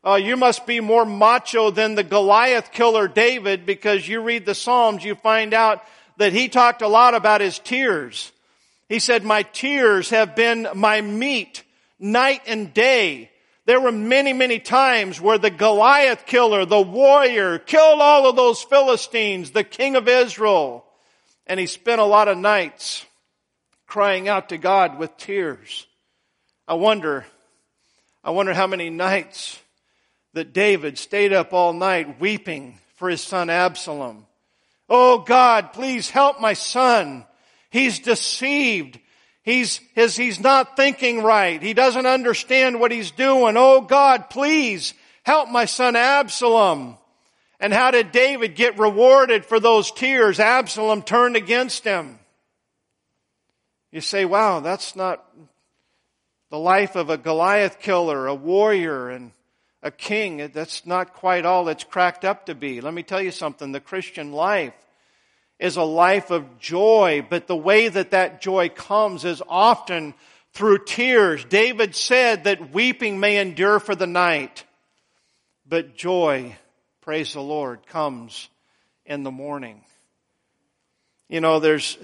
Uh, 0.05 0.13
you 0.13 0.37
must 0.37 0.67
be 0.67 0.79
more 0.79 1.05
macho 1.05 1.71
than 1.71 1.95
the 1.95 2.03
Goliath 2.03 2.71
killer 2.71 3.07
David 3.07 3.65
because 3.65 4.07
you 4.07 4.21
read 4.21 4.45
the 4.45 4.53
Psalms, 4.53 5.03
you 5.03 5.15
find 5.15 5.55
out 5.55 5.81
that 6.17 6.33
he 6.33 6.47
talked 6.47 6.83
a 6.83 6.87
lot 6.87 7.15
about 7.15 7.41
his 7.41 7.57
tears. 7.57 8.31
He 8.89 8.99
said, 8.99 9.23
my 9.23 9.41
tears 9.41 10.11
have 10.11 10.35
been 10.35 10.67
my 10.75 11.01
meat 11.01 11.63
night 11.97 12.43
and 12.45 12.71
day. 12.71 13.31
There 13.65 13.81
were 13.81 13.91
many, 13.91 14.33
many 14.33 14.59
times 14.59 15.19
where 15.19 15.39
the 15.39 15.49
Goliath 15.49 16.27
killer, 16.27 16.63
the 16.63 16.79
warrior, 16.79 17.57
killed 17.57 18.01
all 18.01 18.29
of 18.29 18.35
those 18.35 18.61
Philistines, 18.61 19.49
the 19.49 19.63
king 19.63 19.95
of 19.95 20.07
Israel. 20.07 20.85
And 21.47 21.59
he 21.59 21.67
spent 21.67 22.01
a 22.01 22.05
lot 22.05 22.27
of 22.27 22.37
nights 22.37 23.05
crying 23.87 24.27
out 24.27 24.49
to 24.49 24.57
God 24.57 24.97
with 24.97 25.15
tears. 25.17 25.85
I 26.67 26.73
wonder, 26.73 27.25
I 28.23 28.31
wonder 28.31 28.53
how 28.53 28.67
many 28.67 28.89
nights 28.89 29.59
that 30.33 30.53
David 30.53 30.97
stayed 30.97 31.33
up 31.33 31.53
all 31.53 31.73
night 31.73 32.19
weeping 32.19 32.77
for 32.95 33.09
his 33.09 33.21
son 33.21 33.49
Absalom. 33.49 34.25
Oh 34.89 35.19
God, 35.19 35.73
please 35.73 36.09
help 36.09 36.39
my 36.39 36.53
son. 36.53 37.25
He's 37.69 37.99
deceived. 37.99 38.99
He's, 39.43 39.79
his, 39.93 40.15
he's 40.15 40.39
not 40.39 40.75
thinking 40.75 41.21
right. 41.21 41.61
He 41.61 41.73
doesn't 41.73 42.05
understand 42.05 42.79
what 42.79 42.91
he's 42.91 43.11
doing. 43.11 43.55
Oh 43.57 43.81
God, 43.81 44.29
please 44.29 44.93
help 45.23 45.49
my 45.49 45.65
son 45.65 45.95
Absalom. 45.95 46.97
And 47.59 47.73
how 47.73 47.91
did 47.91 48.11
David 48.11 48.55
get 48.55 48.77
rewarded 48.77 49.45
for 49.45 49.59
those 49.59 49.91
tears? 49.91 50.39
Absalom 50.39 51.01
turned 51.01 51.35
against 51.35 51.83
him. 51.83 52.19
You 53.91 54.01
say, 54.01 54.25
wow, 54.25 54.59
that's 54.59 54.95
not 54.95 55.25
the 56.49 56.59
life 56.59 56.95
of 56.95 57.09
a 57.09 57.17
Goliath 57.17 57.79
killer, 57.79 58.27
a 58.27 58.35
warrior, 58.35 59.09
and 59.09 59.31
a 59.81 59.91
king. 59.91 60.49
That's 60.53 60.85
not 60.85 61.13
quite 61.13 61.45
all 61.45 61.69
it's 61.69 61.83
cracked 61.83 62.25
up 62.25 62.47
to 62.47 62.55
be. 62.55 62.81
Let 62.81 62.93
me 62.93 63.03
tell 63.03 63.21
you 63.21 63.31
something. 63.31 63.71
The 63.71 63.79
Christian 63.79 64.31
life 64.31 64.73
is 65.59 65.77
a 65.77 65.83
life 65.83 66.31
of 66.31 66.59
joy, 66.59 67.25
but 67.29 67.47
the 67.47 67.55
way 67.55 67.87
that 67.87 68.11
that 68.11 68.41
joy 68.41 68.67
comes 68.67 69.23
is 69.23 69.41
often 69.47 70.13
through 70.53 70.85
tears. 70.85 71.45
David 71.45 71.95
said 71.95 72.45
that 72.45 72.73
weeping 72.73 73.19
may 73.19 73.37
endure 73.37 73.79
for 73.79 73.95
the 73.95 74.07
night, 74.07 74.65
but 75.65 75.95
joy, 75.95 76.55
praise 77.05 77.33
the 77.33 77.41
Lord, 77.41 77.85
comes 77.85 78.49
in 79.05 79.21
the 79.21 79.29
morning. 79.29 79.83
You 81.29 81.39
know, 81.39 81.59
there's, 81.59 81.99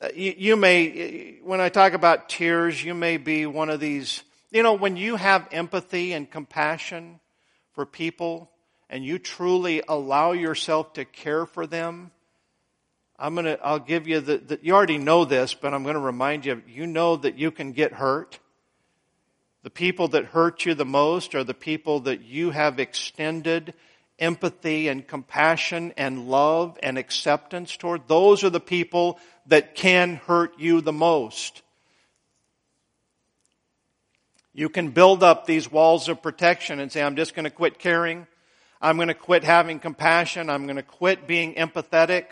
uh, 0.00 0.10
you, 0.14 0.32
you 0.38 0.56
may, 0.56 1.40
when 1.42 1.60
I 1.60 1.68
talk 1.68 1.94
about 1.94 2.28
tears, 2.28 2.82
you 2.82 2.94
may 2.94 3.16
be 3.16 3.46
one 3.46 3.70
of 3.70 3.80
these 3.80 4.22
you 4.52 4.62
know, 4.62 4.74
when 4.74 4.96
you 4.96 5.16
have 5.16 5.48
empathy 5.52 6.12
and 6.12 6.30
compassion 6.30 7.18
for 7.72 7.84
people 7.84 8.50
and 8.88 9.04
you 9.04 9.18
truly 9.18 9.82
allow 9.88 10.30
yourself 10.30 10.92
to 10.94 11.04
care 11.04 11.44
for 11.44 11.66
them, 11.66 12.12
I'm 13.18 13.34
gonna, 13.34 13.58
I'll 13.62 13.80
give 13.80 14.06
you 14.06 14.20
the, 14.20 14.38
the 14.38 14.58
you 14.62 14.74
already 14.74 14.98
know 14.98 15.24
this, 15.24 15.54
but 15.54 15.74
I'm 15.74 15.82
gonna 15.82 15.98
remind 15.98 16.46
you, 16.46 16.62
you 16.68 16.86
know 16.86 17.16
that 17.16 17.36
you 17.36 17.50
can 17.50 17.72
get 17.72 17.92
hurt. 17.92 18.38
The 19.64 19.70
people 19.70 20.08
that 20.08 20.26
hurt 20.26 20.64
you 20.64 20.74
the 20.74 20.84
most 20.84 21.34
are 21.34 21.44
the 21.44 21.52
people 21.52 22.00
that 22.00 22.22
you 22.22 22.50
have 22.50 22.78
extended 22.78 23.74
empathy 24.20 24.88
and 24.88 25.06
compassion 25.06 25.92
and 25.96 26.28
love 26.28 26.78
and 26.82 26.98
acceptance 26.98 27.76
toward. 27.76 28.06
Those 28.06 28.44
are 28.44 28.50
the 28.50 28.60
people 28.60 29.18
that 29.46 29.74
can 29.74 30.16
hurt 30.26 30.58
you 30.58 30.80
the 30.80 30.92
most. 30.92 31.62
You 34.52 34.68
can 34.68 34.90
build 34.90 35.22
up 35.22 35.46
these 35.46 35.70
walls 35.70 36.08
of 36.08 36.22
protection 36.22 36.80
and 36.80 36.92
say, 36.92 37.02
I'm 37.02 37.16
just 37.16 37.34
going 37.34 37.44
to 37.44 37.50
quit 37.50 37.78
caring. 37.78 38.26
I'm 38.80 38.96
going 38.96 39.08
to 39.08 39.14
quit 39.14 39.44
having 39.44 39.78
compassion. 39.78 40.50
I'm 40.50 40.64
going 40.64 40.76
to 40.76 40.82
quit 40.82 41.26
being 41.26 41.54
empathetic. 41.54 42.26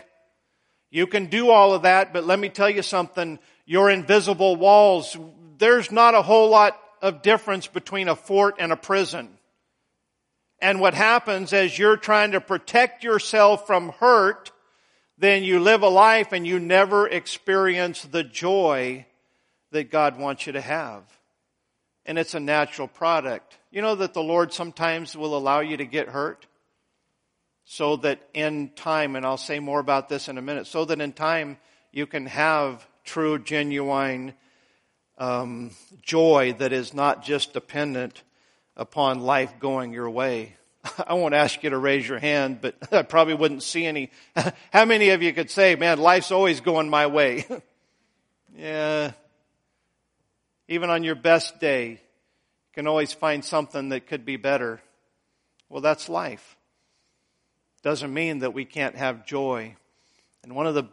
You 0.91 1.07
can 1.07 1.27
do 1.27 1.49
all 1.49 1.73
of 1.73 1.83
that, 1.83 2.13
but 2.13 2.25
let 2.25 2.39
me 2.39 2.49
tell 2.49 2.69
you 2.69 2.81
something. 2.81 3.39
Your 3.65 3.89
invisible 3.89 4.55
walls, 4.55 5.17
there's 5.57 5.91
not 5.91 6.15
a 6.15 6.21
whole 6.21 6.49
lot 6.49 6.79
of 7.01 7.21
difference 7.21 7.67
between 7.67 8.07
a 8.07 8.15
fort 8.15 8.55
and 8.59 8.71
a 8.71 8.75
prison. 8.75 9.29
And 10.61 10.79
what 10.79 10.93
happens 10.93 11.53
as 11.53 11.77
you're 11.77 11.97
trying 11.97 12.31
to 12.31 12.41
protect 12.41 13.03
yourself 13.03 13.65
from 13.65 13.89
hurt, 13.89 14.51
then 15.17 15.43
you 15.43 15.59
live 15.59 15.83
a 15.83 15.89
life 15.89 16.31
and 16.31 16.45
you 16.45 16.59
never 16.59 17.07
experience 17.07 18.03
the 18.03 18.23
joy 18.23 19.05
that 19.71 19.91
God 19.91 20.17
wants 20.17 20.47
you 20.47 20.53
to 20.53 20.61
have 20.61 21.03
and 22.09 22.17
it's 22.17 22.33
a 22.33 22.39
natural 22.39 22.87
product. 22.87 23.59
You 23.69 23.83
know 23.83 23.93
that 23.93 24.15
the 24.15 24.23
Lord 24.23 24.51
sometimes 24.51 25.15
will 25.15 25.37
allow 25.37 25.59
you 25.59 25.77
to 25.77 25.85
get 25.85 26.09
hurt 26.09 26.47
so 27.65 27.97
that 27.97 28.19
in 28.33 28.69
time, 28.69 29.15
and 29.15 29.23
I'll 29.23 29.37
say 29.37 29.59
more 29.59 29.79
about 29.79 30.09
this 30.09 30.27
in 30.27 30.39
a 30.39 30.41
minute, 30.41 30.65
so 30.65 30.85
that 30.85 30.99
in 30.99 31.13
time 31.13 31.57
you 31.91 32.07
can 32.07 32.25
have 32.25 32.87
true, 33.03 33.37
genuine 33.37 34.33
um, 35.19 35.69
joy 36.01 36.55
that 36.57 36.73
is 36.73 36.95
not 36.95 37.23
just 37.23 37.53
dependent 37.53 38.23
upon 38.79 39.19
life 39.19 39.59
going 39.59 39.91
your 39.93 40.09
way. 40.09 40.55
I 41.07 41.13
won't 41.13 41.35
ask 41.35 41.61
you 41.61 41.69
to 41.69 41.77
raise 41.77 42.07
your 42.07 42.17
hand, 42.17 42.61
but 42.61 42.75
I 42.91 43.03
probably 43.03 43.35
wouldn't 43.35 43.61
see 43.61 43.85
any. 43.85 44.09
How 44.73 44.85
many 44.85 45.09
of 45.09 45.21
you 45.21 45.33
could 45.33 45.51
say, 45.51 45.75
man, 45.75 45.99
life's 45.99 46.31
always 46.31 46.61
going 46.61 46.89
my 46.89 47.05
way? 47.05 47.45
yeah, 48.55 49.11
even 50.67 50.89
on 50.89 51.03
your 51.03 51.15
best 51.15 51.59
day, 51.59 51.89
you 51.89 51.97
can 52.73 52.87
always 52.87 53.11
find 53.11 53.43
something 53.43 53.89
that 53.89 54.07
could 54.07 54.25
be 54.25 54.37
better. 54.37 54.81
Well, 55.67 55.81
that's 55.81 56.09
life. 56.09 56.55
Doesn't 57.83 58.13
mean 58.13 58.39
that 58.39 58.53
we 58.53 58.65
can't 58.65 58.95
have 58.95 59.25
joy. 59.25 59.75
And 60.43 60.55
one 60.55 60.67
of 60.67 60.73
the, 60.73 60.85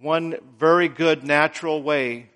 one 0.00 0.36
very 0.58 0.88
good 0.88 1.24
natural 1.24 1.82
way 1.82 2.30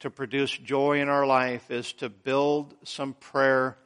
to 0.00 0.10
produce 0.10 0.50
joy 0.50 1.00
in 1.00 1.08
our 1.08 1.26
life 1.26 1.70
is 1.70 1.92
to 1.94 2.08
build 2.08 2.74
some 2.84 3.14
prayer 3.14 3.76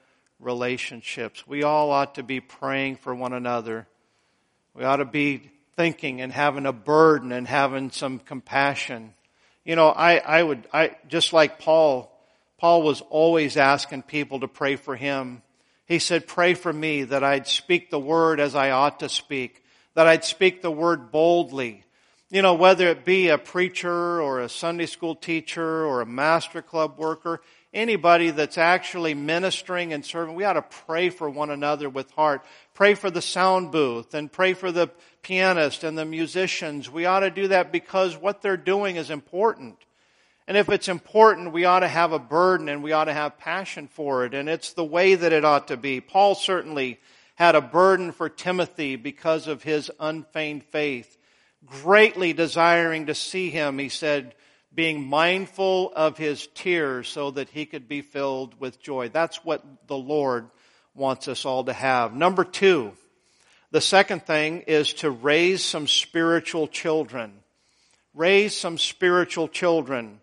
relationships. 0.40 1.46
We 1.46 1.62
all 1.62 1.90
ought 1.90 2.14
to 2.16 2.22
be 2.22 2.40
praying 2.40 2.96
for 2.96 3.14
one 3.14 3.33
another. 3.33 3.87
We 4.74 4.85
ought 4.85 4.96
to 4.96 5.05
be 5.05 5.51
thinking 5.77 6.20
and 6.20 6.33
having 6.33 6.66
a 6.66 6.72
burden 6.72 7.33
and 7.33 7.46
having 7.46 7.90
some 7.90 8.18
compassion. 8.18 9.14
You 9.64 9.77
know, 9.77 9.88
I, 9.88 10.16
I 10.16 10.42
would, 10.42 10.66
I, 10.72 10.96
just 11.09 11.33
like 11.33 11.59
Paul, 11.59 12.12
Paul 12.59 12.83
was 12.83 13.01
always 13.11 13.57
asking 13.57 14.03
people 14.03 14.40
to 14.40 14.48
pray 14.48 14.77
for 14.77 14.96
him. 14.96 15.42
He 15.87 15.98
said, 15.98 16.27
pray 16.27 16.55
for 16.55 16.72
me 16.72 17.05
that 17.05 17.24
I'd 17.24 17.46
speak 17.46 17.90
the 17.90 17.98
word 17.98 18.40
as 18.40 18.55
I 18.55 18.70
ought 18.70 19.01
to 19.01 19.09
speak, 19.09 19.64
that 19.94 20.07
I'd 20.07 20.24
speak 20.24 20.62
the 20.62 20.70
word 20.70 21.11
boldly. 21.11 21.85
You 22.31 22.42
know, 22.42 22.55
whether 22.55 22.88
it 22.88 23.07
be 23.07 23.29
a 23.29 23.38
preacher 23.38 24.20
or 24.20 24.40
a 24.40 24.51
Sunday 24.51 24.87
school 24.87 25.14
teacher 25.14 25.85
or 25.87 26.03
a 26.03 26.07
master 26.07 26.61
club 26.61 26.98
worker, 26.98 27.40
anybody 27.72 28.31
that's 28.31 28.59
actually 28.59 29.14
ministering 29.14 29.92
and 29.92 30.04
serving, 30.04 30.35
we 30.35 30.44
ought 30.44 30.54
to 30.54 30.62
pray 30.62 31.11
for 31.11 31.28
one 31.28 31.50
another 31.50 31.88
with 31.88 32.11
heart. 32.12 32.44
Pray 32.74 32.94
for 32.94 33.11
the 33.11 33.22
sound 33.22 33.72
booth 33.72 34.14
and 34.14 34.33
pray 34.33 34.54
for 34.54 34.72
the 34.72 34.90
pianist 35.22 35.85
and 35.85 35.96
the 35.96 36.04
musicians. 36.04 36.90
We 36.90 37.07
ought 37.07 37.20
to 37.20 37.31
do 37.31 37.48
that 37.48 37.72
because 37.72 38.16
what 38.16 38.42
they're 38.42 38.57
doing 38.57 38.96
is 38.96 39.11
important. 39.11 39.76
And 40.46 40.57
if 40.57 40.70
it's 40.70 40.88
important, 40.88 41.52
we 41.52 41.66
ought 41.66 41.81
to 41.81 41.88
have 41.88 42.12
a 42.12 42.18
burden 42.18 42.70
and 42.70 42.83
we 42.83 42.92
ought 42.92 43.04
to 43.04 43.12
have 43.12 43.38
passion 43.38 43.87
for 43.87 44.24
it. 44.24 44.33
And 44.33 44.48
it's 44.48 44.72
the 44.72 44.85
way 44.85 45.14
that 45.14 45.33
it 45.33 45.44
ought 45.44 45.68
to 45.68 45.76
be. 45.76 46.00
Paul 46.00 46.35
certainly 46.35 46.98
had 47.35 47.54
a 47.54 47.61
burden 47.61 48.12
for 48.12 48.31
Timothy 48.31 48.96
because 48.96 49.46
of 49.46 49.62
his 49.62 49.90
unfeigned 50.00 50.64
faith. 50.64 51.18
Greatly 51.66 52.33
desiring 52.33 53.07
to 53.07 53.14
see 53.14 53.50
him, 53.50 53.78
he 53.78 53.90
said, 53.90 54.35
being 54.79 55.05
mindful 55.05 55.93
of 55.97 56.17
his 56.17 56.47
tears 56.55 57.09
so 57.09 57.33
that 57.33 57.49
he 57.49 57.67
could 57.67 57.88
be 57.88 58.01
filled 58.01 58.55
with 58.61 58.81
joy. 58.81 59.09
That's 59.09 59.45
what 59.45 59.64
the 59.88 59.97
Lord 59.97 60.47
wants 60.95 61.27
us 61.27 61.45
all 61.45 61.64
to 61.64 61.73
have. 61.73 62.14
Number 62.14 62.45
two, 62.45 62.93
the 63.73 63.81
second 63.81 64.25
thing 64.25 64.61
is 64.69 64.93
to 64.93 65.11
raise 65.11 65.64
some 65.64 65.88
spiritual 65.88 66.69
children. 66.69 67.33
Raise 68.14 68.57
some 68.57 68.79
spiritual 68.79 69.49
children. 69.49 70.21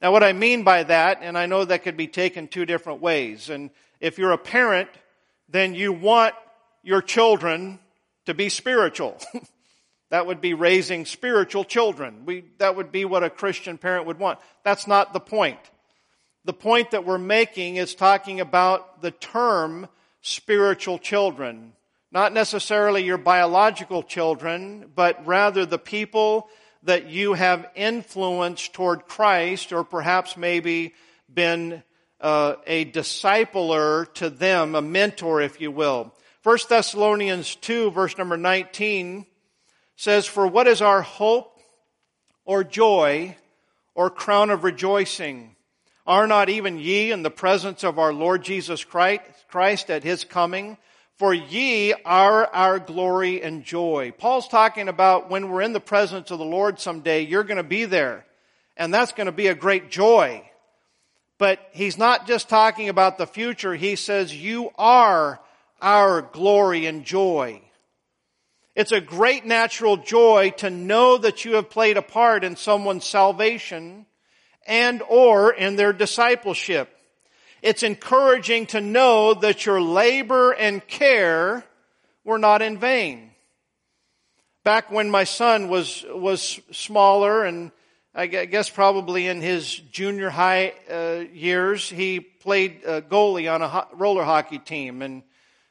Now 0.00 0.10
what 0.10 0.24
I 0.24 0.32
mean 0.32 0.62
by 0.62 0.84
that, 0.84 1.18
and 1.20 1.36
I 1.36 1.44
know 1.44 1.66
that 1.66 1.82
could 1.82 1.98
be 1.98 2.08
taken 2.08 2.48
two 2.48 2.64
different 2.64 3.02
ways, 3.02 3.50
and 3.50 3.68
if 4.00 4.16
you're 4.16 4.32
a 4.32 4.38
parent, 4.38 4.88
then 5.50 5.74
you 5.74 5.92
want 5.92 6.34
your 6.82 7.02
children 7.02 7.78
to 8.24 8.32
be 8.32 8.48
spiritual. 8.48 9.18
that 10.10 10.26
would 10.26 10.40
be 10.40 10.54
raising 10.54 11.04
spiritual 11.04 11.64
children. 11.64 12.24
We, 12.24 12.44
that 12.58 12.76
would 12.76 12.90
be 12.90 13.04
what 13.04 13.24
a 13.24 13.30
Christian 13.30 13.78
parent 13.78 14.06
would 14.06 14.18
want. 14.18 14.38
That's 14.64 14.86
not 14.86 15.12
the 15.12 15.20
point. 15.20 15.58
The 16.44 16.52
point 16.54 16.92
that 16.92 17.04
we're 17.04 17.18
making 17.18 17.76
is 17.76 17.94
talking 17.94 18.40
about 18.40 19.02
the 19.02 19.10
term 19.10 19.88
spiritual 20.22 20.98
children. 20.98 21.72
Not 22.10 22.32
necessarily 22.32 23.04
your 23.04 23.18
biological 23.18 24.02
children, 24.02 24.90
but 24.94 25.26
rather 25.26 25.66
the 25.66 25.78
people 25.78 26.48
that 26.84 27.10
you 27.10 27.34
have 27.34 27.70
influenced 27.74 28.72
toward 28.72 29.06
Christ 29.06 29.72
or 29.72 29.84
perhaps 29.84 30.36
maybe 30.36 30.94
been 31.32 31.82
uh, 32.20 32.54
a 32.66 32.86
discipler 32.86 34.12
to 34.14 34.30
them, 34.30 34.74
a 34.74 34.82
mentor, 34.82 35.42
if 35.42 35.60
you 35.60 35.70
will. 35.70 36.14
1 36.44 36.58
Thessalonians 36.68 37.56
2 37.56 37.90
verse 37.90 38.16
number 38.16 38.36
19 38.36 39.26
says, 39.98 40.26
For 40.26 40.46
what 40.46 40.66
is 40.66 40.80
our 40.80 41.02
hope 41.02 41.60
or 42.46 42.64
joy 42.64 43.36
or 43.94 44.08
crown 44.08 44.48
of 44.48 44.64
rejoicing? 44.64 45.56
Are 46.06 46.26
not 46.26 46.48
even 46.48 46.78
ye 46.78 47.10
in 47.10 47.22
the 47.22 47.30
presence 47.30 47.84
of 47.84 47.98
our 47.98 48.14
Lord 48.14 48.42
Jesus 48.42 48.82
Christ 48.84 49.90
at 49.90 50.04
his 50.04 50.24
coming? 50.24 50.78
For 51.16 51.34
ye 51.34 51.92
are 52.04 52.46
our 52.46 52.78
glory 52.78 53.42
and 53.42 53.64
joy. 53.64 54.14
Paul's 54.16 54.46
talking 54.46 54.88
about 54.88 55.28
when 55.28 55.50
we're 55.50 55.62
in 55.62 55.72
the 55.72 55.80
presence 55.80 56.30
of 56.30 56.38
the 56.38 56.44
Lord 56.44 56.78
someday, 56.78 57.22
you're 57.22 57.42
going 57.42 57.56
to 57.56 57.64
be 57.64 57.84
there. 57.84 58.24
And 58.76 58.94
that's 58.94 59.12
going 59.12 59.26
to 59.26 59.32
be 59.32 59.48
a 59.48 59.54
great 59.54 59.90
joy. 59.90 60.48
But 61.38 61.58
he's 61.72 61.98
not 61.98 62.28
just 62.28 62.48
talking 62.48 62.88
about 62.88 63.18
the 63.18 63.26
future. 63.26 63.74
He 63.74 63.96
says, 63.96 64.34
you 64.34 64.70
are 64.78 65.40
our 65.82 66.22
glory 66.22 66.86
and 66.86 67.04
joy. 67.04 67.62
It's 68.78 68.92
a 68.92 69.00
great 69.00 69.44
natural 69.44 69.96
joy 69.96 70.50
to 70.58 70.70
know 70.70 71.18
that 71.18 71.44
you 71.44 71.56
have 71.56 71.68
played 71.68 71.96
a 71.96 72.00
part 72.02 72.44
in 72.44 72.54
someone's 72.54 73.04
salvation 73.04 74.06
and 74.68 75.02
or 75.08 75.52
in 75.52 75.74
their 75.74 75.92
discipleship. 75.92 76.88
It's 77.60 77.82
encouraging 77.82 78.66
to 78.66 78.80
know 78.80 79.34
that 79.34 79.66
your 79.66 79.82
labor 79.82 80.52
and 80.52 80.86
care 80.86 81.64
were 82.22 82.38
not 82.38 82.62
in 82.62 82.78
vain. 82.78 83.32
Back 84.62 84.92
when 84.92 85.10
my 85.10 85.24
son 85.24 85.68
was, 85.68 86.04
was 86.08 86.60
smaller 86.70 87.44
and 87.44 87.72
I 88.14 88.26
guess 88.26 88.70
probably 88.70 89.26
in 89.26 89.40
his 89.40 89.74
junior 89.74 90.30
high 90.30 90.74
uh, 90.88 91.24
years, 91.32 91.88
he 91.88 92.20
played 92.20 92.86
uh, 92.86 93.00
goalie 93.00 93.52
on 93.52 93.60
a 93.60 93.68
ho- 93.68 93.88
roller 93.94 94.22
hockey 94.22 94.60
team. 94.60 95.02
And 95.02 95.24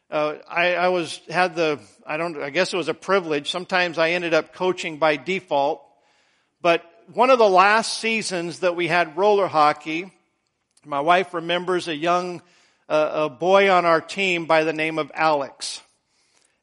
uh, 0.10 0.36
I, 0.48 0.76
I 0.76 0.88
was 0.90 1.20
had 1.30 1.56
the 1.56 1.80
I 2.06 2.18
don't 2.18 2.38
I 2.42 2.50
guess 2.50 2.74
it 2.74 2.78
was 2.78 2.90
a 2.90 2.94
privilege. 2.94 3.52
Sometimes 3.52 3.98
I 3.98 4.12
ended 4.12 4.34
up 4.34 4.54
coaching 4.54 4.98
by 4.98 5.18
default, 5.18 5.84
but 6.62 6.84
one 7.14 7.30
of 7.30 7.40
the 7.40 7.50
last 7.50 8.00
seasons 8.00 8.60
that 8.60 8.76
we 8.76 8.88
had 8.88 9.18
roller 9.18 9.48
hockey, 9.48 10.12
my 10.86 11.00
wife 11.00 11.34
remembers 11.34 11.88
a 11.88 11.96
young 11.96 12.42
uh, 12.90 13.12
a 13.14 13.30
boy 13.30 13.70
on 13.70 13.86
our 13.86 14.02
team 14.02 14.46
by 14.46 14.64
the 14.64 14.74
name 14.74 14.98
of 14.98 15.12
Alex. 15.14 15.82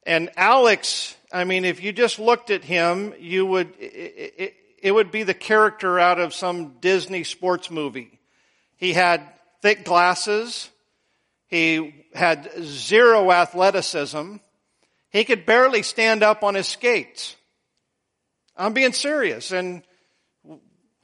And 0.06 0.30
Alex, 0.36 1.16
I 1.32 1.44
mean, 1.44 1.64
if 1.64 1.82
you 1.82 1.92
just 1.92 2.18
looked 2.18 2.50
at 2.50 2.64
him, 2.64 3.14
you 3.18 3.46
would, 3.46 3.74
it, 3.78 4.34
it, 4.36 4.54
it 4.82 4.92
would 4.92 5.10
be 5.10 5.22
the 5.22 5.34
character 5.34 5.98
out 5.98 6.20
of 6.20 6.34
some 6.34 6.74
Disney 6.80 7.24
sports 7.24 7.70
movie. 7.70 8.18
He 8.76 8.92
had 8.92 9.22
thick 9.62 9.84
glasses. 9.84 10.70
He 11.54 11.94
had 12.12 12.50
zero 12.62 13.30
athleticism. 13.30 14.38
He 15.10 15.22
could 15.22 15.46
barely 15.46 15.84
stand 15.84 16.24
up 16.24 16.42
on 16.42 16.56
his 16.56 16.66
skates. 16.66 17.36
I'm 18.56 18.72
being 18.72 18.92
serious. 18.92 19.52
And 19.52 19.84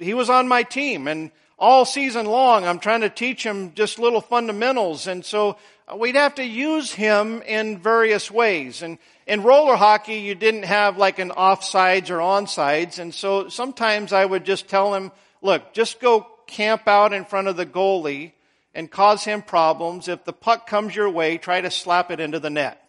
he 0.00 0.12
was 0.12 0.28
on 0.28 0.48
my 0.48 0.64
team 0.64 1.06
and 1.06 1.30
all 1.56 1.84
season 1.84 2.26
long, 2.26 2.64
I'm 2.64 2.80
trying 2.80 3.02
to 3.02 3.10
teach 3.10 3.44
him 3.44 3.74
just 3.74 4.00
little 4.00 4.20
fundamentals. 4.20 5.06
And 5.06 5.24
so 5.24 5.56
we'd 5.96 6.16
have 6.16 6.34
to 6.34 6.44
use 6.44 6.90
him 6.90 7.42
in 7.42 7.78
various 7.78 8.28
ways. 8.28 8.82
And 8.82 8.98
in 9.28 9.44
roller 9.44 9.76
hockey, 9.76 10.16
you 10.16 10.34
didn't 10.34 10.64
have 10.64 10.98
like 10.98 11.20
an 11.20 11.30
offsides 11.30 12.10
or 12.10 12.18
onsides. 12.18 12.98
And 12.98 13.14
so 13.14 13.48
sometimes 13.50 14.12
I 14.12 14.24
would 14.24 14.44
just 14.44 14.66
tell 14.66 14.94
him, 14.94 15.12
look, 15.42 15.74
just 15.74 16.00
go 16.00 16.26
camp 16.48 16.88
out 16.88 17.12
in 17.12 17.24
front 17.24 17.46
of 17.46 17.56
the 17.56 17.66
goalie 17.66 18.32
and 18.74 18.90
cause 18.90 19.24
him 19.24 19.42
problems. 19.42 20.08
If 20.08 20.24
the 20.24 20.32
puck 20.32 20.66
comes 20.66 20.94
your 20.94 21.10
way, 21.10 21.38
try 21.38 21.60
to 21.60 21.70
slap 21.70 22.10
it 22.10 22.20
into 22.20 22.38
the 22.38 22.50
net. 22.50 22.82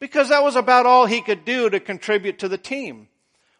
Because 0.00 0.28
that 0.28 0.44
was 0.44 0.56
about 0.56 0.86
all 0.86 1.06
he 1.06 1.20
could 1.20 1.44
do 1.44 1.68
to 1.70 1.80
contribute 1.80 2.38
to 2.40 2.48
the 2.48 2.58
team. 2.58 3.08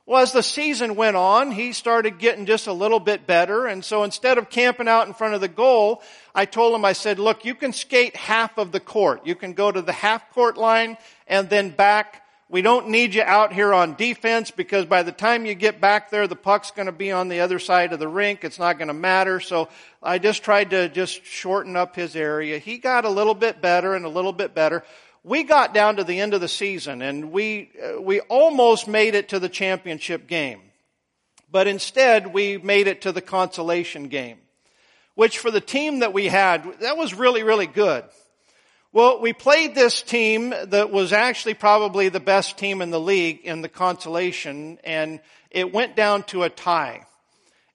Well, 0.07 0.23
as 0.23 0.33
the 0.33 0.43
season 0.43 0.95
went 0.95 1.17
on, 1.17 1.51
he 1.51 1.75
started 1.75 2.19
getting 2.19 2.47
just 2.47 2.67
a 2.67 2.73
little 2.73 3.01
bit 3.01 3.27
better. 3.27 3.67
And 3.67 3.85
so 3.85 4.05
instead 4.05 4.39
of 4.39 4.49
camping 4.49 4.89
out 4.89 5.07
in 5.07 5.13
front 5.13 5.35
of 5.35 5.43
the 5.43 5.49
goal, 5.49 6.03
I 6.35 6.47
told 6.47 6.75
him, 6.75 6.85
I 6.85 6.95
said, 6.95 7.19
look, 7.19 7.45
you 7.45 7.55
can 7.55 7.75
skate 7.75 8.17
half 8.17 8.57
of 8.57 8.73
the 8.73 8.81
court. 8.81 9.27
You 9.27 9.35
can 9.35 9.53
go 9.53 9.71
to 9.71 9.83
the 9.83 9.93
half 9.93 10.33
court 10.33 10.57
line 10.57 10.97
and 11.27 11.51
then 11.51 11.69
back. 11.69 12.23
We 12.51 12.63
don't 12.63 12.89
need 12.89 13.15
you 13.15 13.23
out 13.23 13.53
here 13.53 13.75
on 13.75 13.95
defense 13.95 14.51
because 14.51 14.87
by 14.87 15.03
the 15.03 15.13
time 15.13 15.45
you 15.45 15.55
get 15.55 15.83
back 15.83 16.11
there, 16.11 16.27
the 16.27 16.35
puck's 16.35 16.71
going 16.71 16.87
to 16.87 16.93
be 16.93 17.13
on 17.13 17.29
the 17.29 17.41
other 17.41 17.59
side 17.59 17.93
of 17.93 17.99
the 17.99 18.09
rink. 18.09 18.43
It's 18.43 18.59
not 18.59 18.79
going 18.79 18.89
to 18.89 18.95
matter. 18.95 19.39
So 19.39 19.69
I 20.03 20.19
just 20.19 20.43
tried 20.43 20.71
to 20.71 20.89
just 20.89 21.25
shorten 21.27 21.77
up 21.77 21.95
his 21.95 22.17
area. 22.17 22.59
He 22.59 22.79
got 22.79 23.05
a 23.05 23.11
little 23.11 23.35
bit 23.35 23.61
better 23.61 23.95
and 23.95 24.07
a 24.07 24.09
little 24.09 24.33
bit 24.33 24.55
better 24.55 24.83
we 25.29 25.43
got 25.43 25.75
down 25.75 25.97
to 25.97 26.05
the 26.05 26.21
end 26.21 26.35
of 26.35 26.41
the 26.41 26.49
season 26.49 27.03
and 27.03 27.31
we, 27.31 27.71
uh, 27.83 28.01
we 28.01 28.21
almost 28.21 28.89
made 28.89 29.15
it 29.15 29.29
to 29.31 29.39
the 29.39 29.49
championship 29.49 30.27
game. 30.27 30.61
But 31.51 31.67
instead, 31.67 32.33
we 32.33 32.59
made 32.59 32.87
it 32.87 33.03
to 33.03 33.13
the 33.13 33.21
consolation 33.21 34.09
game, 34.09 34.39
which 35.15 35.39
for 35.39 35.51
the 35.51 35.61
team 35.61 36.01
that 36.01 36.13
we 36.13 36.27
had, 36.27 36.81
that 36.81 36.97
was 36.97 37.15
really, 37.15 37.43
really 37.43 37.67
good. 37.67 38.05
Well, 38.91 39.21
we 39.21 39.35
played 39.35 39.75
this 39.75 40.01
team 40.01 40.49
that 40.49 40.91
was 40.91 41.13
actually 41.13 41.53
probably 41.53 42.09
the 42.09 42.21
best 42.21 42.57
team 42.57 42.81
in 42.81 42.91
the 42.91 42.99
league 42.99 43.41
in 43.45 43.61
the 43.61 43.69
consolation, 43.69 44.79
and 44.83 45.21
it 45.51 45.75
went 45.75 45.95
down 45.95 46.23
to 46.25 46.45
a 46.45 46.49
tie. 46.49 47.05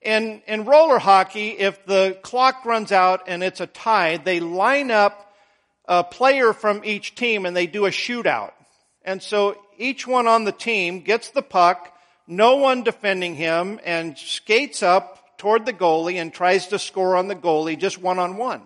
In, 0.02 0.42
in 0.48 0.64
roller 0.64 0.98
hockey, 0.98 1.50
if 1.50 1.86
the 1.86 2.18
clock 2.22 2.64
runs 2.64 2.90
out 2.90 3.22
and 3.28 3.44
it's 3.44 3.60
a 3.60 3.68
tie, 3.68 4.16
they 4.16 4.40
line 4.40 4.90
up 4.90 5.32
a 5.86 6.02
player 6.02 6.52
from 6.52 6.84
each 6.84 7.14
team 7.14 7.46
and 7.46 7.56
they 7.56 7.68
do 7.68 7.86
a 7.86 7.90
shootout. 7.90 8.50
And 9.04 9.22
so 9.22 9.56
each 9.78 10.08
one 10.08 10.26
on 10.26 10.42
the 10.42 10.52
team 10.52 11.02
gets 11.02 11.30
the 11.30 11.42
puck, 11.42 11.96
no 12.26 12.56
one 12.56 12.82
defending 12.82 13.36
him, 13.36 13.78
and 13.84 14.18
skates 14.18 14.82
up 14.82 15.38
toward 15.38 15.64
the 15.64 15.72
goalie 15.72 16.20
and 16.20 16.34
tries 16.34 16.66
to 16.68 16.78
score 16.80 17.14
on 17.14 17.28
the 17.28 17.36
goalie 17.36 17.78
just 17.78 18.02
one 18.02 18.18
on 18.18 18.36
one. 18.36 18.62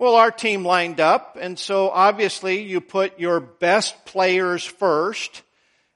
Well, 0.00 0.14
our 0.14 0.30
team 0.30 0.64
lined 0.64 1.00
up, 1.00 1.36
and 1.40 1.58
so 1.58 1.90
obviously 1.90 2.62
you 2.62 2.80
put 2.80 3.18
your 3.18 3.40
best 3.40 4.04
players 4.04 4.64
first. 4.64 5.42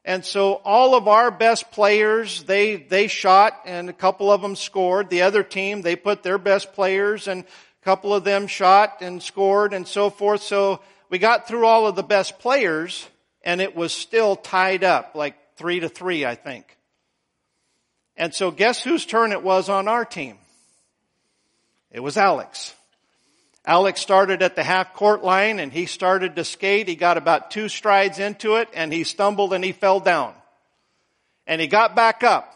And 0.05 0.25
so 0.25 0.55
all 0.65 0.97
of 0.97 1.07
our 1.07 1.31
best 1.31 1.71
players, 1.71 2.43
they, 2.43 2.75
they 2.75 3.07
shot 3.07 3.61
and 3.65 3.89
a 3.89 3.93
couple 3.93 4.33
of 4.33 4.43
them 4.43 4.57
scored. 4.57 5.09
The 5.09 5.23
other 5.23 5.45
team, 5.45 5.83
they 5.83 5.95
put 5.95 6.25
their 6.25 6.39
best 6.39 6.73
players 6.73 7.29
and 7.29 7.45
a 7.45 7.85
couple 7.85 8.13
of 8.13 8.25
them 8.25 8.49
shot 8.49 8.97
and 9.03 9.23
scored 9.23 9.73
and 9.73 9.87
so 9.87 10.11
forth. 10.11 10.43
So 10.43 10.81
we 11.09 11.21
got 11.21 11.47
through 11.47 11.67
all 11.67 11.87
of 11.87 11.95
the 11.95 12.03
best 12.03 12.41
players 12.41 13.09
and 13.43 13.61
it 13.61 13.77
was 13.77 13.93
still 13.93 14.35
tied 14.35 14.83
up, 14.83 15.13
like 15.15 15.37
three 15.55 15.79
to 15.79 15.89
three, 15.89 16.27
I 16.27 16.35
think. 16.35 16.77
And 18.17 18.35
so 18.35 18.51
guess 18.51 18.83
whose 18.83 19.07
turn 19.07 19.31
it 19.31 19.45
was 19.45 19.69
on 19.69 19.87
our 19.87 20.05
team? 20.05 20.39
It 21.93 22.01
was 22.01 22.17
Alex. 22.17 22.75
Alex 23.65 24.01
started 24.01 24.43
at 24.43 24.57
the 24.57 24.63
half 24.63 24.95
court 24.95 25.23
line 25.23 25.59
and 25.59 25.73
he 25.73 25.87
started 25.87 26.37
to 26.37 26.45
skate. 26.45 26.89
He 26.89 26.97
got 26.97 27.17
about 27.17 27.51
two 27.51 27.69
strides 27.69 28.19
into 28.19 28.57
it 28.57 28.69
and 28.75 28.93
he 28.93 29.05
stumbled 29.05 29.53
and 29.53 29.65
he 29.65 29.73
fell 29.73 30.01
down. 30.01 30.35
And 31.47 31.61
he 31.61 31.67
got 31.67 31.95
back 31.95 32.25
up 32.25 32.53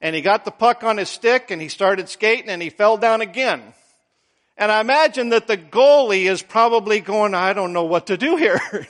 and 0.00 0.16
he 0.16 0.22
got 0.22 0.44
the 0.44 0.50
puck 0.50 0.82
on 0.82 0.96
his 0.96 1.08
stick 1.08 1.50
and 1.50 1.62
he 1.62 1.68
started 1.68 2.08
skating 2.08 2.48
and 2.48 2.60
he 2.60 2.70
fell 2.70 2.96
down 2.96 3.20
again. 3.20 3.62
And 4.56 4.70
I 4.70 4.80
imagine 4.80 5.30
that 5.30 5.46
the 5.46 5.56
goalie 5.56 6.24
is 6.24 6.42
probably 6.42 7.00
going, 7.00 7.34
I 7.34 7.52
don't 7.52 7.72
know 7.72 7.84
what 7.84 8.08
to 8.08 8.16
do 8.16 8.36
here. 8.36 8.60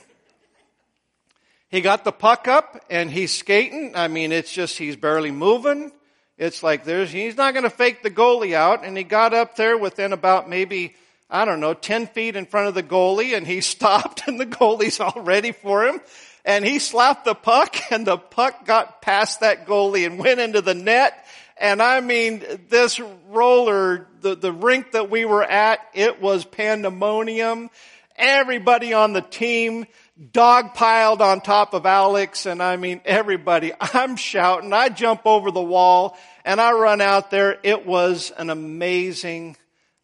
He 1.72 1.80
got 1.80 2.04
the 2.04 2.12
puck 2.12 2.48
up 2.48 2.84
and 2.90 3.10
he's 3.10 3.32
skating. 3.32 3.92
I 3.94 4.06
mean, 4.06 4.30
it's 4.30 4.52
just, 4.52 4.76
he's 4.76 4.94
barely 4.94 5.30
moving. 5.30 5.90
It's 6.36 6.62
like 6.62 6.84
there's, 6.84 7.10
he's 7.10 7.34
not 7.34 7.54
going 7.54 7.64
to 7.64 7.70
fake 7.70 8.02
the 8.02 8.10
goalie 8.10 8.52
out. 8.52 8.84
And 8.84 8.94
he 8.94 9.04
got 9.04 9.32
up 9.32 9.56
there 9.56 9.78
within 9.78 10.12
about 10.12 10.50
maybe, 10.50 10.94
I 11.32 11.46
don't 11.46 11.60
know, 11.60 11.72
10 11.72 12.08
feet 12.08 12.36
in 12.36 12.44
front 12.44 12.68
of 12.68 12.74
the 12.74 12.82
goalie 12.82 13.34
and 13.34 13.46
he 13.46 13.60
stopped 13.62 14.28
and 14.28 14.38
the 14.38 14.46
goalie's 14.46 15.00
all 15.00 15.22
ready 15.22 15.52
for 15.52 15.86
him. 15.86 16.00
And 16.44 16.64
he 16.64 16.78
slapped 16.78 17.24
the 17.24 17.34
puck 17.34 17.76
and 17.90 18.06
the 18.06 18.18
puck 18.18 18.66
got 18.66 19.00
past 19.02 19.40
that 19.40 19.66
goalie 19.66 20.06
and 20.06 20.18
went 20.18 20.40
into 20.40 20.60
the 20.60 20.74
net. 20.74 21.26
And 21.56 21.80
I 21.80 22.00
mean, 22.00 22.44
this 22.68 23.00
roller, 23.28 24.08
the, 24.20 24.34
the 24.34 24.52
rink 24.52 24.92
that 24.92 25.10
we 25.10 25.24
were 25.24 25.42
at, 25.42 25.80
it 25.94 26.20
was 26.20 26.44
pandemonium. 26.44 27.70
Everybody 28.16 28.92
on 28.92 29.12
the 29.12 29.22
team 29.22 29.86
dog 30.30 30.74
piled 30.74 31.22
on 31.22 31.40
top 31.40 31.74
of 31.74 31.86
Alex 31.86 32.46
and 32.46 32.62
I 32.62 32.76
mean 32.76 33.00
everybody, 33.04 33.72
I'm 33.80 34.16
shouting, 34.16 34.72
I 34.72 34.88
jump 34.88 35.22
over 35.26 35.50
the 35.50 35.62
wall 35.62 36.16
and 36.44 36.60
I 36.60 36.72
run 36.72 37.00
out 37.00 37.30
there. 37.30 37.58
It 37.62 37.86
was 37.86 38.32
an 38.36 38.50
amazing, 38.50 39.56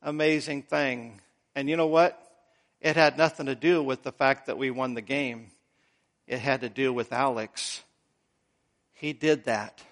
amazing 0.03 0.63
thing. 0.63 1.21
And 1.55 1.69
you 1.69 1.77
know 1.77 1.87
what? 1.87 2.21
It 2.81 2.97
had 2.97 3.19
nothing 3.19 3.47
to 3.47 3.55
do 3.55 3.83
with 3.83 4.03
the 4.03 4.13
fact 4.13 4.47
that 4.47 4.59
we 4.59 4.71
won 4.71 4.95
the 4.95 5.03
game. 5.03 5.51
It 6.27 6.39
had 6.39 6.61
to 6.61 6.69
do 6.69 6.93
with 6.93 7.13
Alex. 7.13 7.83
He 8.95 9.13
did 9.13 9.45
that. 9.45 9.83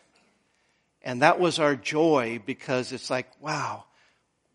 And 1.02 1.22
that 1.22 1.38
was 1.38 1.58
our 1.58 1.76
joy 1.76 2.40
because 2.44 2.92
it's 2.92 3.10
like, 3.10 3.28
wow, 3.40 3.84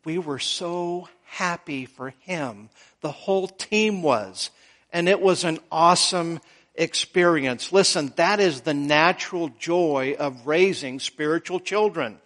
we 0.04 0.18
were 0.18 0.40
so 0.40 1.08
happy 1.24 1.86
for 1.86 2.14
him. 2.22 2.70
The 3.02 3.12
whole 3.12 3.48
team 3.48 4.02
was 4.02 4.52
and 4.92 5.08
it 5.08 5.22
was 5.22 5.44
an 5.44 5.60
awesome 5.72 6.40
experience. 6.76 7.72
Listen, 7.72 8.14
that 8.16 8.40
is 8.40 8.62
the 8.62 8.74
natural 8.74 9.50
joy 9.60 10.16
of 10.18 10.48
raising 10.48 11.00
spiritual 11.00 11.60
children. 11.60 12.20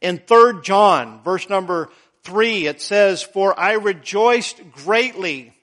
In 0.00 0.18
3 0.18 0.60
John, 0.62 1.22
verse 1.22 1.48
number 1.48 1.90
3, 2.24 2.66
it 2.66 2.80
says, 2.80 3.22
For 3.22 3.58
I 3.58 3.72
rejoiced 3.72 4.70
greatly 4.72 5.54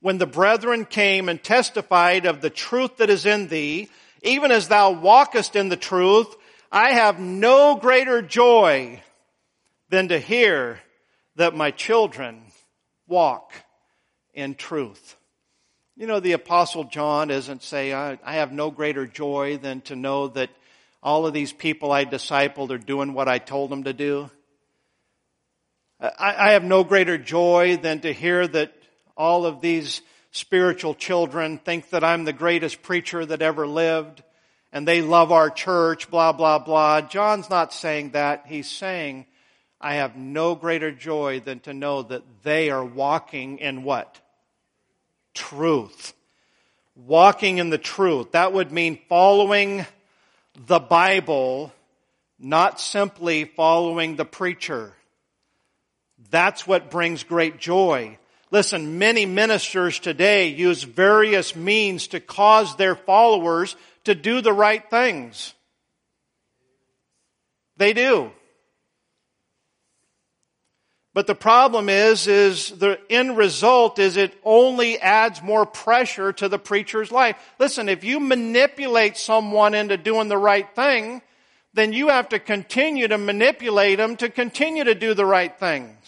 when 0.00 0.18
the 0.18 0.26
brethren 0.26 0.84
came 0.84 1.28
and 1.28 1.42
testified 1.42 2.26
of 2.26 2.40
the 2.40 2.50
truth 2.50 2.98
that 2.98 3.10
is 3.10 3.24
in 3.24 3.48
thee, 3.48 3.88
even 4.22 4.50
as 4.50 4.68
thou 4.68 4.90
walkest 4.90 5.56
in 5.56 5.68
the 5.68 5.76
truth, 5.76 6.34
I 6.70 6.92
have 6.92 7.20
no 7.20 7.76
greater 7.76 8.22
joy 8.22 9.02
than 9.90 10.08
to 10.08 10.18
hear 10.18 10.80
that 11.36 11.54
my 11.54 11.70
children 11.70 12.42
walk 13.06 13.52
in 14.34 14.54
truth. 14.54 15.16
You 15.96 16.06
know, 16.06 16.20
the 16.20 16.32
apostle 16.32 16.84
John 16.84 17.28
doesn't 17.28 17.62
say, 17.62 17.92
I, 17.92 18.18
I 18.24 18.34
have 18.34 18.52
no 18.52 18.70
greater 18.70 19.06
joy 19.06 19.58
than 19.58 19.82
to 19.82 19.96
know 19.96 20.28
that 20.28 20.50
all 21.02 21.26
of 21.26 21.34
these 21.34 21.52
people 21.52 21.92
I 21.92 22.04
discipled 22.04 22.70
are 22.70 22.78
doing 22.78 23.12
what 23.12 23.28
I 23.28 23.38
told 23.38 23.70
them 23.70 23.84
to 23.84 23.92
do. 23.92 24.30
Uh, 26.02 26.10
I, 26.18 26.48
I 26.48 26.52
have 26.52 26.64
no 26.64 26.84
greater 26.84 27.16
joy 27.16 27.78
than 27.78 28.00
to 28.00 28.12
hear 28.12 28.46
that 28.46 28.74
all 29.16 29.46
of 29.46 29.62
these 29.62 30.02
spiritual 30.32 30.94
children 30.94 31.56
think 31.56 31.88
that 31.90 32.04
I'm 32.04 32.24
the 32.24 32.34
greatest 32.34 32.82
preacher 32.82 33.24
that 33.24 33.40
ever 33.40 33.66
lived 33.66 34.22
and 34.72 34.86
they 34.86 35.00
love 35.00 35.32
our 35.32 35.48
church, 35.48 36.10
blah, 36.10 36.32
blah, 36.32 36.58
blah. 36.58 37.02
John's 37.02 37.48
not 37.48 37.72
saying 37.72 38.10
that. 38.10 38.44
He's 38.46 38.70
saying, 38.70 39.26
I 39.80 39.94
have 39.94 40.16
no 40.16 40.54
greater 40.54 40.90
joy 40.90 41.40
than 41.40 41.60
to 41.60 41.74
know 41.74 42.02
that 42.02 42.22
they 42.42 42.70
are 42.70 42.84
walking 42.84 43.58
in 43.58 43.82
what? 43.82 44.18
truth. 45.34 46.14
Walking 46.94 47.58
in 47.58 47.70
the 47.70 47.78
truth. 47.78 48.32
That 48.32 48.52
would 48.52 48.70
mean 48.70 48.98
following 49.08 49.86
the 50.66 50.78
Bible, 50.78 51.72
not 52.38 52.80
simply 52.80 53.44
following 53.44 54.16
the 54.16 54.24
preacher. 54.24 54.92
That's 56.32 56.66
what 56.66 56.90
brings 56.90 57.22
great 57.22 57.60
joy. 57.60 58.18
Listen, 58.50 58.98
many 58.98 59.26
ministers 59.26 59.98
today 59.98 60.48
use 60.48 60.82
various 60.82 61.54
means 61.54 62.08
to 62.08 62.20
cause 62.20 62.74
their 62.76 62.96
followers 62.96 63.76
to 64.04 64.14
do 64.14 64.40
the 64.40 64.52
right 64.52 64.88
things. 64.90 65.54
They 67.76 67.92
do. 67.92 68.32
But 71.14 71.26
the 71.26 71.34
problem 71.34 71.90
is, 71.90 72.26
is 72.26 72.70
the 72.70 72.98
end 73.10 73.36
result 73.36 73.98
is 73.98 74.16
it 74.16 74.34
only 74.42 74.98
adds 74.98 75.42
more 75.42 75.66
pressure 75.66 76.32
to 76.32 76.48
the 76.48 76.58
preacher's 76.58 77.12
life. 77.12 77.36
Listen, 77.58 77.90
if 77.90 78.04
you 78.04 78.18
manipulate 78.18 79.18
someone 79.18 79.74
into 79.74 79.98
doing 79.98 80.28
the 80.28 80.38
right 80.38 80.74
thing, 80.74 81.20
then 81.74 81.92
you 81.92 82.08
have 82.08 82.30
to 82.30 82.38
continue 82.38 83.08
to 83.08 83.18
manipulate 83.18 83.98
them 83.98 84.16
to 84.16 84.30
continue 84.30 84.84
to 84.84 84.94
do 84.94 85.12
the 85.12 85.26
right 85.26 85.58
things. 85.58 86.01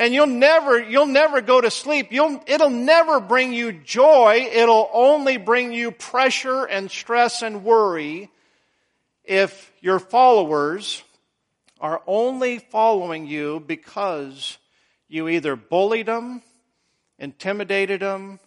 And 0.00 0.14
you'll 0.14 0.28
never, 0.28 0.80
you'll 0.80 1.04
never 1.04 1.42
go 1.42 1.60
to 1.60 1.70
sleep. 1.70 2.10
You'll, 2.10 2.42
it'll 2.46 2.70
never 2.70 3.20
bring 3.20 3.52
you 3.52 3.70
joy. 3.70 4.48
It'll 4.50 4.88
only 4.94 5.36
bring 5.36 5.72
you 5.72 5.90
pressure 5.90 6.64
and 6.64 6.90
stress 6.90 7.42
and 7.42 7.64
worry 7.64 8.30
if 9.24 9.70
your 9.82 9.98
followers 9.98 11.02
are 11.82 12.00
only 12.06 12.60
following 12.60 13.26
you 13.26 13.62
because 13.66 14.56
you 15.06 15.28
either 15.28 15.54
bullied 15.54 16.06
them, 16.06 16.40
intimidated 17.18 18.00
them, 18.00 18.40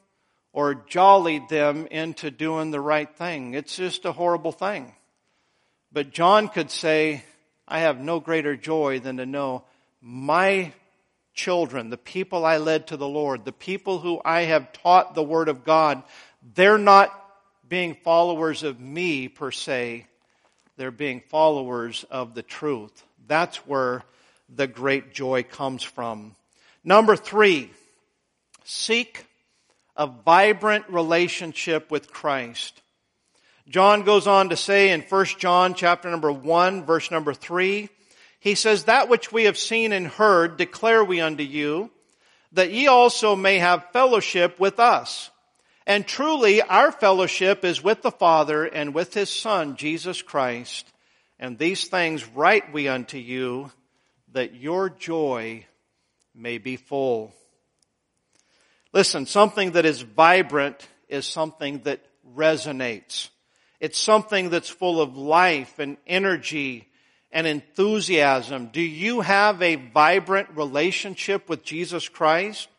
or 0.54 0.74
jollied 0.74 1.50
them 1.50 1.86
into 1.86 2.32
doing 2.32 2.72
the 2.72 2.82
right 2.82 3.16
thing. 3.16 3.54
It's 3.54 3.78
just 3.78 4.06
a 4.06 4.12
horrible 4.12 4.54
thing. 4.54 4.92
But 5.92 6.10
John 6.10 6.48
could 6.48 6.72
say, 6.72 7.24
I 7.68 7.82
have 7.82 8.00
no 8.00 8.20
greater 8.20 8.58
joy 8.58 9.00
than 9.00 9.18
to 9.18 9.28
know 9.28 9.66
my 10.02 10.74
children, 11.34 11.90
the 11.90 11.98
people 11.98 12.46
I 12.46 12.58
led 12.58 12.88
to 12.88 12.98
the 12.98 13.08
Lord, 13.08 13.46
the 13.46 13.52
people 13.52 14.00
who 14.00 14.22
I 14.24 14.42
have 14.42 14.74
taught 14.74 15.16
the 15.16 15.24
Word 15.24 15.50
of 15.50 15.64
God, 15.64 16.04
they're 16.56 16.78
not 16.78 17.20
being 17.68 17.96
followers 18.04 18.64
of 18.64 18.80
me 18.80 19.28
per 19.28 19.52
se. 19.52 20.06
They're 20.78 20.92
being 20.92 21.22
followers 21.30 22.06
of 22.10 22.36
the 22.36 22.44
truth. 22.44 23.04
That's 23.28 23.58
where 23.68 24.04
the 24.54 24.68
great 24.68 25.14
joy 25.14 25.44
comes 25.44 25.84
from. 25.84 26.36
Number 26.84 27.16
three, 27.16 27.72
seek 28.64 29.26
a 29.96 30.08
vibrant 30.08 30.86
relationship 30.90 31.92
with 31.92 32.12
Christ. 32.12 32.82
John 33.68 34.04
goes 34.04 34.28
on 34.28 34.50
to 34.50 34.58
say 34.58 34.90
in 34.90 35.02
1 35.02 35.26
John 35.40 35.74
chapter 35.74 36.10
number 36.10 36.32
1 36.32 36.86
verse 36.86 37.12
number 37.12 37.34
3, 37.34 37.88
he 38.44 38.56
says, 38.56 38.84
That 38.84 39.08
which 39.08 39.32
we 39.32 39.46
have 39.46 39.58
seen 39.58 39.94
and 39.94 40.06
heard 40.06 40.58
declare 40.58 41.02
we 41.02 41.22
unto 41.22 41.44
you, 41.44 41.90
that 42.52 42.72
ye 42.72 42.88
also 42.88 43.38
may 43.38 43.60
have 43.60 43.92
fellowship 43.94 44.60
with 44.60 44.82
us. 44.82 45.32
And 45.88 46.06
truly 46.06 46.62
our 46.62 46.92
fellowship 46.92 47.64
is 47.64 47.82
with 47.82 48.02
the 48.02 48.12
Father 48.12 48.66
and 48.66 48.94
with 48.94 49.14
His 49.14 49.30
Son, 49.30 49.78
Jesus 49.78 50.22
Christ. 50.22 50.86
And 51.40 51.58
these 51.58 51.88
things 51.88 52.28
write 52.28 52.74
we 52.74 52.90
unto 52.90 53.18
you, 53.18 53.72
that 54.34 54.54
your 54.54 54.90
joy 54.90 55.66
may 56.36 56.58
be 56.58 56.76
full. 56.76 57.34
Listen, 58.92 59.26
something 59.26 59.72
that 59.72 59.86
is 59.86 60.02
vibrant 60.02 60.86
is 61.08 61.26
something 61.26 61.80
that 61.84 62.02
resonates. 62.36 63.30
It's 63.80 63.98
something 63.98 64.50
that's 64.50 64.70
full 64.70 65.00
of 65.00 65.16
life 65.16 65.80
and 65.80 65.96
energy 66.06 66.90
and 67.34 67.48
enthusiasm. 67.48 68.68
Do 68.72 68.82
you 68.82 69.22
have 69.22 69.62
a 69.62 69.76
vibrant 69.76 70.50
relationship 70.56 71.50
with 71.50 71.64
Jesus 71.64 72.08
Christ? 72.08 72.70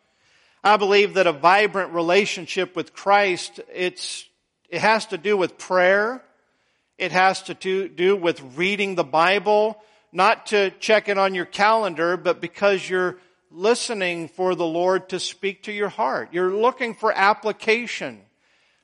I 0.63 0.77
believe 0.79 1.15
that 1.15 1.27
a 1.27 1.33
vibrant 1.33 1.93
relationship 1.93 2.75
with 2.75 2.95
Christ, 2.95 3.61
it's, 3.75 4.27
it 4.71 4.81
has 4.81 5.07
to 5.07 5.19
do 5.19 5.37
with 5.37 5.59
prayer. 5.59 6.23
It 6.97 7.11
has 7.11 7.43
to 7.43 7.55
do, 7.55 7.89
do 7.89 8.17
with 8.17 8.41
reading 8.57 8.95
the 8.95 9.05
Bible, 9.05 9.77
not 10.13 10.47
to 10.47 10.71
check 10.79 11.09
it 11.09 11.19
on 11.19 11.35
your 11.35 11.45
calendar, 11.45 12.17
but 12.17 12.41
because 12.41 12.89
you're 12.89 13.19
listening 13.51 14.29
for 14.29 14.55
the 14.55 14.65
Lord 14.65 15.09
to 15.09 15.19
speak 15.19 15.65
to 15.65 15.73
your 15.73 15.89
heart. 15.89 16.29
You're 16.33 16.55
looking 16.55 16.95
for 16.95 17.13
application. 17.13 18.21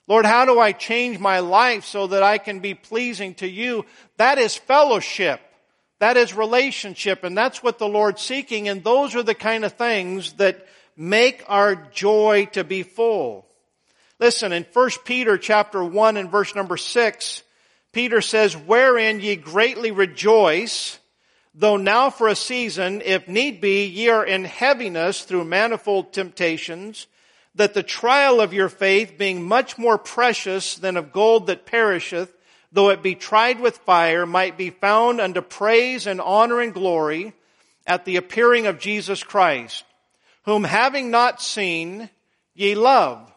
Lord, 0.08 0.26
how 0.26 0.44
do 0.44 0.58
I 0.58 0.72
change 0.72 1.20
my 1.20 1.38
life 1.38 1.84
so 1.84 2.08
that 2.08 2.24
I 2.24 2.38
can 2.38 2.58
be 2.58 2.74
pleasing 2.74 3.34
to 3.34 3.48
you? 3.48 3.86
That 4.16 4.38
is 4.38 4.56
fellowship. 4.56 5.40
That 6.00 6.16
is 6.16 6.34
relationship. 6.34 7.24
And 7.24 7.38
that's 7.38 7.62
what 7.62 7.78
the 7.78 7.88
Lord's 7.88 8.20
seeking. 8.20 8.68
And 8.68 8.82
those 8.82 9.14
are 9.14 9.22
the 9.22 9.34
kind 9.34 9.64
of 9.64 9.74
things 9.74 10.32
that 10.34 10.66
make 10.96 11.44
our 11.46 11.76
joy 11.76 12.48
to 12.52 12.64
be 12.64 12.82
full. 12.82 13.46
Listen, 14.18 14.52
in 14.52 14.66
1 14.70 14.90
Peter 15.04 15.38
chapter 15.38 15.82
1 15.82 16.16
and 16.16 16.30
verse 16.30 16.54
number 16.54 16.76
6, 16.76 17.42
Peter 17.92 18.20
says, 18.20 18.56
wherein 18.56 19.20
ye 19.20 19.36
greatly 19.36 19.90
rejoice, 19.90 20.98
though 21.54 21.76
now 21.76 22.10
for 22.10 22.28
a 22.28 22.36
season, 22.36 23.02
if 23.04 23.28
need 23.28 23.60
be, 23.60 23.86
ye 23.86 24.08
are 24.08 24.24
in 24.24 24.44
heaviness 24.44 25.22
through 25.22 25.44
manifold 25.44 26.12
temptations, 26.12 27.06
that 27.54 27.74
the 27.74 27.82
trial 27.82 28.40
of 28.40 28.52
your 28.52 28.68
faith, 28.68 29.18
being 29.18 29.42
much 29.42 29.76
more 29.76 29.98
precious 29.98 30.76
than 30.76 30.96
of 30.96 31.12
gold 31.12 31.46
that 31.48 31.66
perisheth, 31.66 32.32
though 32.72 32.90
it 32.90 33.02
be 33.02 33.14
tried 33.14 33.60
with 33.60 33.78
fire, 33.78 34.26
might 34.26 34.56
be 34.56 34.70
found 34.70 35.20
unto 35.20 35.40
praise 35.40 36.06
and 36.06 36.20
honor 36.20 36.60
and 36.60 36.74
glory 36.74 37.32
at 37.86 38.04
the 38.04 38.16
appearing 38.16 38.66
of 38.66 38.78
Jesus 38.78 39.22
Christ, 39.22 39.84
whom 40.44 40.64
having 40.64 41.10
not 41.10 41.42
seen, 41.42 42.10
ye 42.54 42.74
love, 42.74 43.30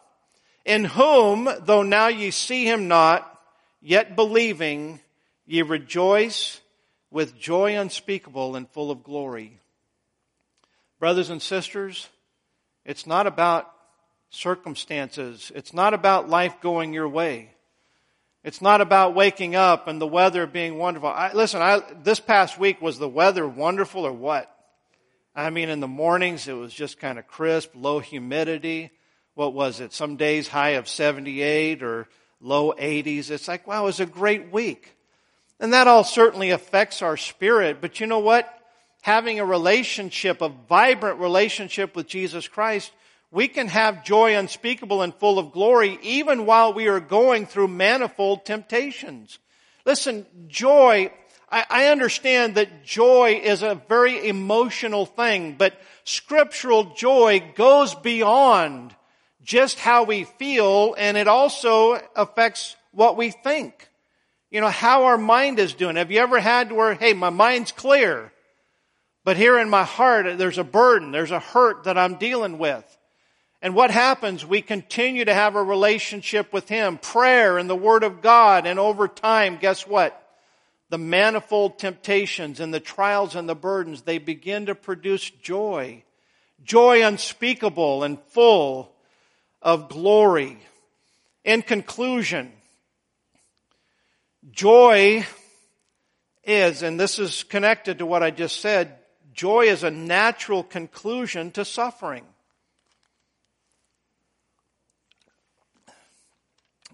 in 0.65 0.86
whom, 0.86 1.50
though 1.62 1.84
now 1.84 2.08
ye 2.08 2.32
see 2.32 2.65
him 2.65 2.88
not, 2.88 3.39
yet 3.82 4.15
believing, 4.15 5.00
ye 5.46 5.62
rejoice 5.62 6.62
with 7.12 7.38
joy 7.38 7.78
unspeakable 7.78 8.56
and 8.56 8.69
full 8.69 8.91
of 8.91 9.04
glory. 9.04 9.60
Brothers 11.00 11.30
and 11.30 11.41
sisters, 11.41 12.08
it's 12.86 13.06
not 13.06 13.28
about 13.28 13.72
circumstances. 14.30 15.52
It's 15.54 15.74
not 15.74 15.93
about 15.93 16.30
life 16.30 16.60
going 16.62 16.93
your 16.93 17.08
way. 17.08 17.50
It's 18.44 18.62
not 18.62 18.82
about 18.82 19.16
waking 19.16 19.56
up 19.56 19.88
and 19.88 20.02
the 20.02 20.08
weather 20.08 20.46
being 20.46 20.78
wonderful. 20.78 21.10
I, 21.10 21.32
listen, 21.32 21.62
I, 21.62 21.82
this 22.04 22.20
past 22.20 22.60
week 22.60 22.82
was 22.82 23.00
the 23.00 23.08
weather 23.08 23.48
wonderful 23.48 24.06
or 24.06 24.12
what? 24.12 24.54
I 25.36 25.50
mean, 25.50 25.70
in 25.70 25.80
the 25.80 25.88
mornings 25.88 26.48
it 26.48 26.54
was 26.54 26.74
just 26.74 27.00
kind 27.00 27.18
of 27.18 27.28
crisp, 27.28 27.72
low 27.74 28.00
humidity. 28.00 28.92
What 29.36 29.54
was 29.54 29.80
it? 29.80 29.94
Some 29.94 30.18
days 30.18 30.48
high 30.48 30.72
of 30.72 30.90
78 30.90 31.82
or 31.84 32.08
low 32.42 32.74
80s. 32.74 33.32
It's 33.32 33.48
like, 33.48 33.66
wow, 33.66 33.84
it 33.84 33.86
was 33.86 34.00
a 34.02 34.06
great 34.06 34.52
week. 34.52 34.96
And 35.60 35.72
that 35.72 35.88
all 35.88 36.04
certainly 36.04 36.50
affects 36.50 37.02
our 37.02 37.16
spirit. 37.16 37.80
But 37.80 38.02
you 38.02 38.08
know 38.08 38.20
what? 38.20 38.54
Having 39.02 39.40
a 39.40 39.46
relationship, 39.46 40.42
a 40.42 40.50
vibrant 40.50 41.20
relationship 41.20 41.96
with 41.96 42.08
Jesus 42.08 42.48
Christ, 42.48 42.92
we 43.34 43.48
can 43.48 43.67
have 43.67 44.06
joy 44.06 44.38
unspeakable 44.38 45.02
and 45.02 45.13
full 45.15 45.39
of 45.39 45.52
glory 45.52 45.98
even 46.04 46.46
while 46.46 46.72
we 46.72 46.88
are 46.88 47.00
going 47.00 47.48
through 47.48 47.67
manifold 47.67 48.46
temptations. 48.46 49.39
Listen, 49.86 50.28
joy, 50.48 51.12
I, 51.52 51.65
I, 51.67 51.88
understand 51.88 52.56
that 52.56 52.86
joy 52.86 53.41
is 53.43 53.63
a 53.63 53.82
very 53.89 54.30
emotional 54.30 55.08
thing, 55.08 55.56
but 55.58 55.74
scriptural 56.04 56.93
joy 56.93 57.43
goes 57.56 57.96
beyond 57.96 58.96
just 59.41 59.80
how 59.80 60.04
we 60.04 60.26
feel 60.26 60.93
and 60.96 61.17
it 61.17 61.28
also 61.28 62.00
affects 62.15 62.76
what 62.91 63.17
we 63.17 63.32
think. 63.32 63.89
You 64.52 64.62
know, 64.62 64.69
how 64.69 65.06
our 65.06 65.17
mind 65.17 65.58
is 65.58 65.74
doing. 65.74 65.96
Have 65.96 66.12
you 66.12 66.19
ever 66.19 66.39
had 66.39 66.72
where, 66.72 66.93
hey, 66.93 67.13
my 67.13 67.32
mind's 67.32 67.72
clear, 67.72 68.32
but 69.24 69.38
here 69.38 69.58
in 69.58 69.72
my 69.72 69.86
heart 69.86 70.38
there's 70.38 70.60
a 70.60 70.63
burden, 70.63 71.12
there's 71.12 71.32
a 71.32 71.39
hurt 71.39 71.86
that 71.86 71.98
I'm 71.98 72.19
dealing 72.19 72.60
with. 72.60 72.86
And 73.63 73.76
what 73.76 73.91
happens? 73.91 74.45
We 74.45 74.62
continue 74.62 75.23
to 75.23 75.34
have 75.34 75.56
a 75.56 75.63
relationship 75.63 76.52
with 76.52 76.67
Him, 76.67 76.97
prayer 76.97 77.58
and 77.58 77.69
the 77.69 77.78
Word 77.78 78.04
of 78.04 78.21
God, 78.21 78.67
and 78.67 78.78
over 78.78 79.08
time, 79.08 79.58
guess 79.58 79.88
what? 79.88 80.21
The 80.89 80.97
manifold 80.97 81.80
temptations 81.80 82.60
and 82.60 82.73
the 82.73 82.82
trials 82.82 83.36
and 83.36 83.47
the 83.47 83.56
burdens, 83.56 84.02
they 84.02 84.17
begin 84.17 84.65
to 84.65 84.76
produce 84.76 85.30
joy. 85.30 86.04
Joy 86.65 87.06
unspeakable 87.06 88.04
and 88.04 88.19
full 88.28 88.91
of 89.62 89.88
glory. 89.88 90.58
In 91.45 91.62
conclusion, 91.62 92.52
joy 94.52 95.26
is, 96.43 96.84
and 96.84 96.99
this 96.99 97.17
is 97.17 97.43
connected 97.43 97.99
to 97.99 98.06
what 98.06 98.23
I 98.23 98.32
just 98.32 98.60
said, 98.60 98.97
joy 99.34 99.67
is 99.67 99.84
a 99.84 99.91
natural 99.91 100.63
conclusion 100.63 101.52
to 101.52 101.63
suffering. 101.63 102.26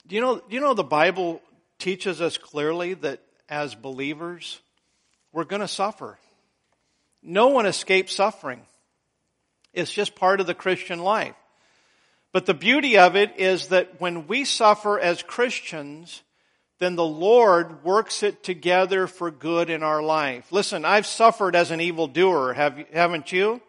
Do 0.10 0.16
you 0.16 0.22
know, 0.22 0.38
do 0.38 0.56
you 0.56 0.60
know 0.60 0.74
the 0.74 0.84
Bible 0.84 1.40
teaches 1.78 2.20
us 2.20 2.40
clearly 2.40 2.96
that 2.96 3.22
as 3.48 3.76
believers, 3.76 4.60
we're 5.32 5.44
going 5.44 5.62
to 5.62 5.68
suffer. 5.68 6.18
No 7.22 7.50
one 7.50 7.68
escapes 7.68 8.16
suffering. 8.16 8.62
It's 9.72 9.92
just 9.92 10.16
part 10.16 10.42
of 10.42 10.48
the 10.48 10.56
Christian 10.56 10.98
life. 10.98 11.36
But 12.32 12.48
the 12.48 12.56
beauty 12.56 12.98
of 12.98 13.16
it 13.16 13.34
is 13.38 13.68
that 13.68 14.02
when 14.02 14.26
we 14.26 14.46
suffer 14.46 15.00
as 15.00 15.22
Christians, 15.22 16.24
then 16.80 16.96
the 16.96 17.06
Lord 17.06 17.84
works 17.84 18.24
it 18.24 18.42
together 18.42 19.06
for 19.06 19.30
good 19.30 19.70
in 19.70 19.84
our 19.84 20.02
life. 20.02 20.52
Listen, 20.52 20.86
I've 20.86 21.06
suffered 21.06 21.56
as 21.56 21.70
an 21.70 21.82
evildoer, 21.82 22.54
have, 22.54 22.84
haven't 22.92 23.32
you? 23.32 23.62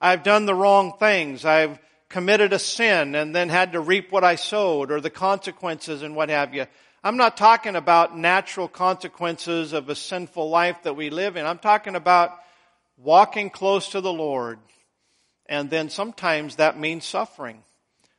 I've 0.00 0.24
done 0.24 0.46
the 0.46 0.54
wrong 0.54 0.94
things. 0.98 1.44
I've 1.44 1.78
committed 2.08 2.52
a 2.52 2.58
sin 2.58 3.14
and 3.14 3.34
then 3.34 3.48
had 3.48 3.72
to 3.72 3.80
reap 3.80 4.12
what 4.12 4.24
I 4.24 4.36
sowed 4.36 4.90
or 4.90 5.00
the 5.00 5.10
consequences 5.10 6.02
and 6.02 6.14
what 6.14 6.28
have 6.28 6.54
you. 6.54 6.66
I'm 7.02 7.16
not 7.16 7.36
talking 7.36 7.76
about 7.76 8.16
natural 8.16 8.68
consequences 8.68 9.72
of 9.72 9.88
a 9.88 9.94
sinful 9.94 10.48
life 10.50 10.82
that 10.82 10.96
we 10.96 11.10
live 11.10 11.36
in. 11.36 11.46
I'm 11.46 11.58
talking 11.58 11.94
about 11.94 12.36
walking 12.96 13.50
close 13.50 13.90
to 13.90 14.00
the 14.00 14.12
Lord. 14.12 14.58
And 15.48 15.70
then 15.70 15.88
sometimes 15.90 16.56
that 16.56 16.78
means 16.78 17.04
suffering. 17.04 17.62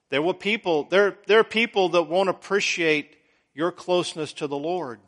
There 0.10 0.22
will 0.22 0.34
people, 0.34 0.86
there, 0.86 1.18
there 1.28 1.40
are 1.40 1.44
people 1.44 1.90
that 1.90 2.04
won't 2.04 2.30
appreciate 2.30 3.16
your 3.54 3.72
closeness 3.72 4.34
to 4.34 4.48
the 4.48 4.58
Lord. 4.58 5.00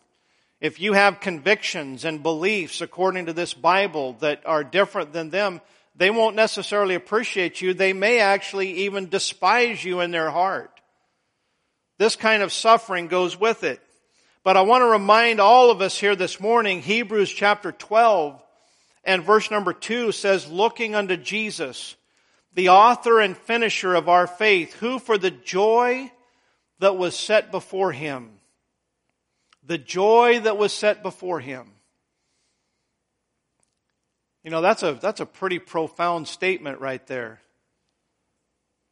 If 0.59 0.81
you 0.81 0.91
have 0.91 1.21
convictions 1.21 2.03
and 2.03 2.21
beliefs 2.21 2.81
according 2.81 3.27
to 3.27 3.33
this 3.33 3.53
Bible 3.53 4.17
that 4.19 4.41
are 4.45 4.63
different 4.63 5.13
than 5.13 5.29
them, 5.29 5.61
they 5.99 6.09
won't 6.09 6.37
necessarily 6.37 6.95
appreciate 6.95 7.59
you. 7.59 7.73
They 7.73 7.91
may 7.91 8.19
actually 8.19 8.71
even 8.85 9.09
despise 9.09 9.83
you 9.83 9.99
in 9.99 10.11
their 10.11 10.31
heart. 10.31 10.71
This 11.97 12.15
kind 12.15 12.41
of 12.41 12.53
suffering 12.53 13.09
goes 13.09 13.37
with 13.37 13.65
it. 13.65 13.81
But 14.45 14.55
I 14.55 14.61
want 14.61 14.81
to 14.81 14.87
remind 14.87 15.41
all 15.41 15.69
of 15.69 15.81
us 15.81 15.99
here 15.99 16.15
this 16.15 16.39
morning, 16.39 16.81
Hebrews 16.81 17.29
chapter 17.29 17.73
12 17.73 18.41
and 19.03 19.25
verse 19.25 19.51
number 19.51 19.73
2 19.73 20.13
says, 20.13 20.49
looking 20.49 20.95
unto 20.95 21.17
Jesus, 21.17 21.97
the 22.53 22.69
author 22.69 23.19
and 23.19 23.35
finisher 23.35 23.93
of 23.93 24.07
our 24.07 24.25
faith, 24.25 24.73
who 24.75 24.99
for 24.99 25.17
the 25.17 25.31
joy 25.31 26.09
that 26.79 26.95
was 26.95 27.13
set 27.13 27.51
before 27.51 27.91
him, 27.91 28.39
the 29.65 29.77
joy 29.77 30.39
that 30.39 30.57
was 30.57 30.71
set 30.71 31.03
before 31.03 31.41
him, 31.41 31.73
you 34.49 34.51
know, 34.51 34.61
that's 34.61 34.81
a, 34.81 34.93
that's 34.93 35.19
a 35.19 35.27
pretty 35.27 35.59
profound 35.59 36.27
statement 36.27 36.81
right 36.81 37.05
there. 37.05 37.39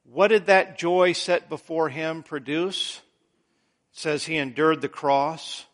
What 0.03 0.27
did 0.27 0.45
that 0.45 0.77
joy 0.77 1.13
set 1.13 1.49
before 1.49 1.89
him 1.89 2.21
produce? 2.21 3.01
It 3.91 3.99
says 3.99 4.23
he 4.23 4.37
endured 4.37 4.81
the 4.81 4.87
cross, 4.87 5.65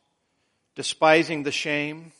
despising 0.75 1.43
the 1.43 1.51
shame, 1.51 2.13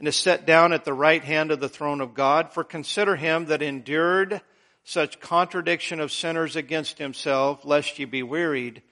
and 0.00 0.08
is 0.08 0.16
set 0.16 0.46
down 0.46 0.72
at 0.72 0.84
the 0.84 0.92
right 0.92 1.22
hand 1.22 1.52
of 1.52 1.60
the 1.60 1.68
throne 1.68 2.00
of 2.00 2.12
God. 2.12 2.52
For 2.52 2.64
consider 2.64 3.14
him 3.14 3.44
that 3.46 3.62
endured 3.62 4.40
such 4.82 5.20
contradiction 5.20 6.00
of 6.00 6.10
sinners 6.10 6.56
against 6.56 6.98
himself, 6.98 7.64
lest 7.64 8.00
ye 8.00 8.04
be 8.04 8.24
wearied 8.24 8.82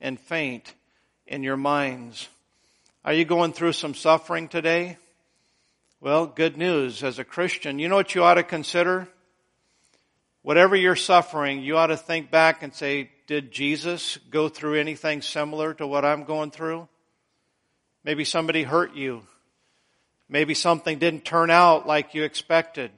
and 0.00 0.20
faint 0.20 0.72
in 1.26 1.42
your 1.42 1.56
minds. 1.56 2.28
Are 3.04 3.14
you 3.14 3.24
going 3.24 3.52
through 3.52 3.72
some 3.72 3.94
suffering 3.94 4.46
today? 4.46 4.96
Well, 6.04 6.26
good 6.26 6.58
news 6.58 7.02
as 7.02 7.18
a 7.18 7.24
Christian. 7.24 7.78
You 7.78 7.88
know 7.88 7.96
what 7.96 8.14
you 8.14 8.24
ought 8.24 8.34
to 8.34 8.42
consider? 8.42 9.08
Whatever 10.42 10.76
you're 10.76 10.96
suffering, 10.96 11.62
you 11.62 11.78
ought 11.78 11.86
to 11.86 11.96
think 11.96 12.30
back 12.30 12.62
and 12.62 12.74
say, 12.74 13.10
did 13.26 13.50
Jesus 13.50 14.18
go 14.28 14.50
through 14.50 14.78
anything 14.78 15.22
similar 15.22 15.72
to 15.72 15.86
what 15.86 16.04
I'm 16.04 16.24
going 16.24 16.50
through? 16.50 16.88
Maybe 18.04 18.26
somebody 18.26 18.64
hurt 18.64 18.94
you. 18.94 19.22
Maybe 20.28 20.52
something 20.52 20.98
didn't 20.98 21.24
turn 21.24 21.50
out 21.50 21.86
like 21.86 22.12
you 22.12 22.24
expected. 22.24 22.90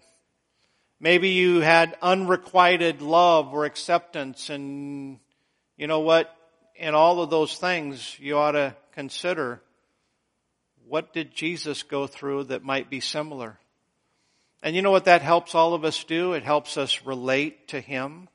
Maybe 0.98 1.28
you 1.28 1.60
had 1.60 1.96
unrequited 2.02 3.02
love 3.02 3.54
or 3.54 3.66
acceptance 3.66 4.50
and 4.50 5.20
you 5.76 5.86
know 5.86 6.00
what? 6.00 6.36
In 6.74 6.96
all 6.96 7.22
of 7.22 7.30
those 7.30 7.56
things, 7.56 8.18
you 8.18 8.36
ought 8.36 8.52
to 8.52 8.74
consider 8.90 9.62
what 10.88 11.12
did 11.12 11.34
Jesus 11.34 11.82
go 11.82 12.06
through 12.06 12.44
that 12.44 12.62
might 12.62 12.88
be 12.88 13.00
similar? 13.00 13.58
And 14.62 14.74
you 14.74 14.82
know 14.82 14.90
what 14.90 15.06
that 15.06 15.22
helps 15.22 15.54
all 15.54 15.74
of 15.74 15.84
us 15.84 16.04
do? 16.04 16.32
It 16.32 16.44
helps 16.44 16.76
us 16.76 17.04
relate 17.04 17.68
to 17.68 17.80
Him. 17.80 18.28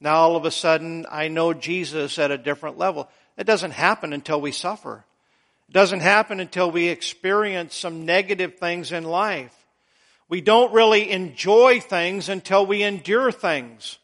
Now 0.00 0.16
all 0.16 0.36
of 0.36 0.44
a 0.44 0.50
sudden, 0.50 1.06
I 1.10 1.28
know 1.28 1.52
Jesus 1.52 2.18
at 2.18 2.30
a 2.30 2.38
different 2.38 2.78
level. 2.78 3.08
It 3.36 3.44
doesn't 3.44 3.72
happen 3.72 4.12
until 4.12 4.40
we 4.40 4.52
suffer. 4.52 5.04
It 5.68 5.72
doesn't 5.72 6.00
happen 6.00 6.40
until 6.40 6.70
we 6.70 6.88
experience 6.88 7.76
some 7.76 8.04
negative 8.04 8.58
things 8.58 8.92
in 8.92 9.04
life. 9.04 9.54
We 10.28 10.40
don't 10.40 10.72
really 10.72 11.10
enjoy 11.10 11.80
things 11.80 12.28
until 12.28 12.64
we 12.64 12.82
endure 12.82 13.30
things. 13.30 13.98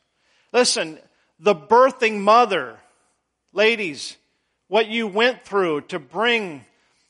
Listen, 0.52 0.98
the 1.38 1.54
birthing 1.54 2.20
mother, 2.20 2.78
ladies, 3.52 4.16
what 4.66 4.88
you 4.88 5.06
went 5.06 5.44
through 5.44 5.82
to 5.82 5.98
bring 5.98 6.64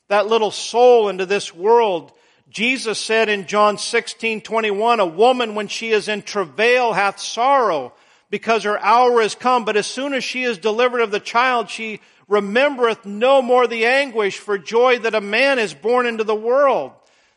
that 0.09 0.27
little 0.27 0.51
soul 0.51 1.07
into 1.09 1.25
this 1.25 1.55
world. 1.55 2.11
Jesus 2.49 2.99
said 2.99 3.29
in 3.29 3.47
John 3.47 3.77
16, 3.77 4.41
21, 4.41 4.99
a 4.99 5.05
woman 5.05 5.55
when 5.55 5.67
she 5.67 5.91
is 5.91 6.07
in 6.07 6.23
travail 6.23 6.93
hath 6.93 7.19
sorrow 7.19 7.93
because 8.29 8.63
her 8.63 8.79
hour 8.79 9.21
is 9.21 9.35
come. 9.35 9.65
But 9.65 9.77
as 9.77 9.87
soon 9.87 10.13
as 10.13 10.23
she 10.23 10.43
is 10.43 10.57
delivered 10.57 11.01
of 11.01 11.11
the 11.11 11.19
child, 11.19 11.69
she 11.69 12.01
remembereth 12.27 13.05
no 13.05 13.41
more 13.41 13.67
the 13.67 13.85
anguish 13.85 14.37
for 14.37 14.57
joy 14.57 14.99
that 14.99 15.15
a 15.15 15.21
man 15.21 15.59
is 15.59 15.73
born 15.73 16.05
into 16.05 16.23
the 16.23 16.35
world. 16.35 16.91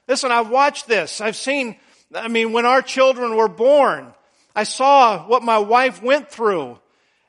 Listen, 0.08 0.32
I've 0.32 0.50
watched 0.50 0.88
this. 0.88 1.20
I've 1.20 1.36
seen, 1.36 1.76
I 2.14 2.28
mean, 2.28 2.52
when 2.52 2.66
our 2.66 2.82
children 2.82 3.36
were 3.36 3.48
born, 3.48 4.12
I 4.56 4.64
saw 4.64 5.26
what 5.26 5.42
my 5.42 5.58
wife 5.58 6.02
went 6.02 6.30
through. 6.30 6.78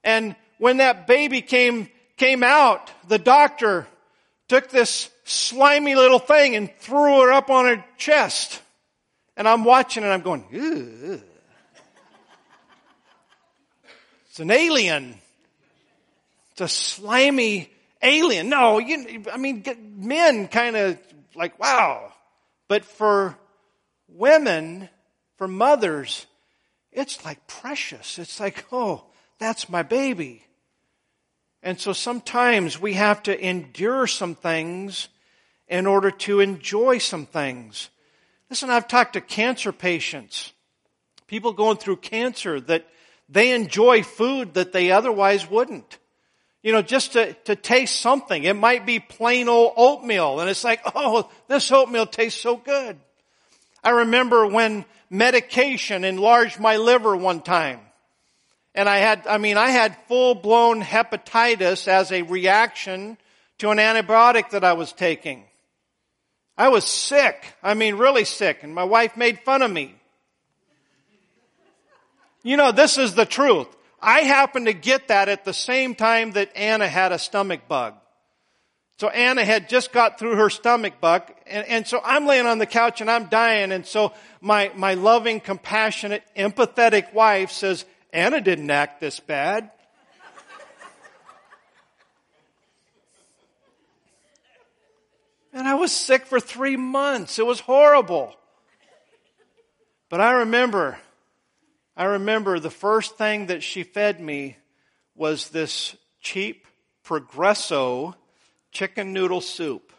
And 0.04 0.36
when 0.58 0.78
that 0.78 1.08
baby 1.08 1.42
came, 1.42 1.90
came 2.18 2.44
out, 2.44 2.92
the 3.08 3.20
doctor 3.20 3.88
took 4.48 4.70
this 4.70 5.10
slimy 5.24 5.96
little 5.96 6.20
thing 6.20 6.56
and 6.56 6.72
threw 6.80 7.22
her 7.22 7.32
up 7.32 7.50
on 7.50 7.66
her 7.66 7.84
chest. 7.98 8.62
And 9.36 9.48
I'm 9.48 9.64
watching 9.64 10.04
and 10.04 10.14
I'm 10.14 10.22
going. 10.22 10.46
It's 14.30 14.40
an 14.40 14.52
alien. 14.52 15.16
It's 16.52 16.62
a 16.62 16.68
slimy 16.68 17.72
alien. 18.02 18.50
No, 18.50 18.80
you, 18.80 19.24
I 19.32 19.38
mean, 19.38 19.64
men 19.96 20.48
kind 20.48 20.76
of 20.76 21.00
like, 21.36 21.60
wow. 21.60 22.12
But 22.68 22.86
for 22.86 23.38
women, 24.08 24.90
for 25.38 25.48
mothers, 25.48 26.26
it's 26.92 27.26
like 27.26 27.46
precious. 27.48 28.20
It's 28.20 28.40
like, 28.40 28.66
oh, 28.72 29.06
that's 29.40 29.70
my 29.70 29.84
baby. 29.84 30.44
And 31.64 31.80
so 31.80 31.94
sometimes 31.94 32.80
we 32.80 32.94
have 32.94 33.24
to 33.24 33.40
endure 33.40 34.06
some 34.06 34.36
things 34.36 35.08
in 35.70 35.88
order 35.88 36.12
to 36.12 36.42
enjoy 36.42 36.98
some 36.98 37.26
things. 37.26 37.90
Listen, 38.50 38.70
I've 38.70 38.88
talked 38.88 39.14
to 39.14 39.22
cancer 39.22 39.72
patients, 39.72 40.52
people 41.26 41.54
going 41.54 41.78
through 41.78 41.98
cancer 41.98 42.60
that 42.60 42.86
they 43.30 43.52
enjoy 43.52 44.04
food 44.04 44.56
that 44.56 44.74
they 44.74 44.92
otherwise 44.92 45.50
wouldn't. 45.50 45.98
You 46.62 46.74
know, 46.74 46.82
just 46.82 47.14
to, 47.14 47.34
to 47.46 47.56
taste 47.56 48.00
something. 48.00 48.44
It 48.44 48.56
might 48.56 48.86
be 48.86 49.00
plain 49.00 49.48
old 49.50 49.74
oatmeal 49.76 50.42
and 50.42 50.50
it's 50.50 50.64
like, 50.64 50.82
oh, 50.94 51.30
this 51.48 51.72
oatmeal 51.72 52.06
tastes 52.06 52.40
so 52.40 52.58
good. 52.58 52.98
I 53.84 53.90
remember 53.90 54.46
when 54.48 54.86
medication 55.10 56.04
enlarged 56.04 56.60
my 56.60 56.78
liver 56.78 57.16
one 57.16 57.42
time. 57.42 57.80
And 58.76 58.90
I 58.90 58.98
had, 58.98 59.28
I 59.28 59.38
mean, 59.38 59.58
I 59.58 59.70
had 59.70 59.96
full 60.08 60.36
blown 60.36 60.82
hepatitis 60.82 61.88
as 61.88 62.12
a 62.12 62.24
reaction 62.24 63.18
to 63.60 63.70
an 63.70 63.78
antibiotic 63.78 64.50
that 64.52 64.64
I 64.64 64.74
was 64.74 64.92
taking. 64.94 65.46
I 66.58 66.70
was 66.70 66.86
sick. 66.86 67.46
I 67.62 67.74
mean, 67.74 67.96
really 67.96 68.26
sick. 68.26 68.64
And 68.64 68.74
my 68.74 68.84
wife 68.84 69.16
made 69.16 69.40
fun 69.40 69.62
of 69.62 69.72
me. 69.72 69.96
You 72.44 72.58
know, 72.58 72.72
this 72.72 72.98
is 72.98 73.16
the 73.16 73.26
truth. 73.26 73.68
I 74.02 74.22
happened 74.22 74.66
to 74.66 74.74
get 74.74 75.08
that 75.08 75.30
at 75.30 75.46
the 75.46 75.54
same 75.54 75.96
time 75.96 76.32
that 76.32 76.52
Anna 76.56 76.88
had 76.88 77.12
a 77.12 77.20
stomach 77.20 77.68
bug. 77.68 77.96
So 79.00 79.08
Anna 79.10 79.44
had 79.44 79.70
just 79.70 79.92
got 79.92 80.20
through 80.20 80.36
her 80.36 80.50
stomach 80.50 81.02
bug, 81.02 81.24
and, 81.48 81.68
and, 81.68 81.88
so 81.88 82.00
I'm 82.04 82.28
laying 82.28 82.46
on 82.46 82.60
the 82.60 82.66
couch 82.66 83.02
and 83.02 83.10
I'm 83.10 83.26
dying, 83.26 83.72
and 83.72 83.86
so 83.86 84.14
my, 84.40 84.72
my 84.76 84.94
loving, 84.94 85.40
compassionate, 85.40 86.24
empathetic 86.38 87.12
wife 87.12 87.52
says, 87.52 87.86
Anna 88.14 88.40
didn't 88.40 88.70
act 88.70 89.02
this 89.02 89.20
bad. 89.20 89.72
And 95.52 95.68
I 95.68 95.76
was 95.76 95.92
sick 95.92 96.28
for 96.28 96.40
three 96.40 96.78
months. 96.78 97.40
It 97.40 97.46
was 97.46 97.60
horrible. 97.60 98.36
But 100.10 100.22
I 100.22 100.32
remember, 100.32 100.98
I 101.98 102.06
remember 102.06 102.60
the 102.60 102.70
first 102.70 103.18
thing 103.18 103.48
that 103.48 103.64
she 103.64 103.84
fed 103.84 104.20
me 104.20 104.58
was 105.16 105.50
this 105.50 105.96
cheap 106.22 106.68
Progresso 107.04 108.16
chicken 108.72 109.12
noodle 109.12 109.42
soup. 109.42 109.92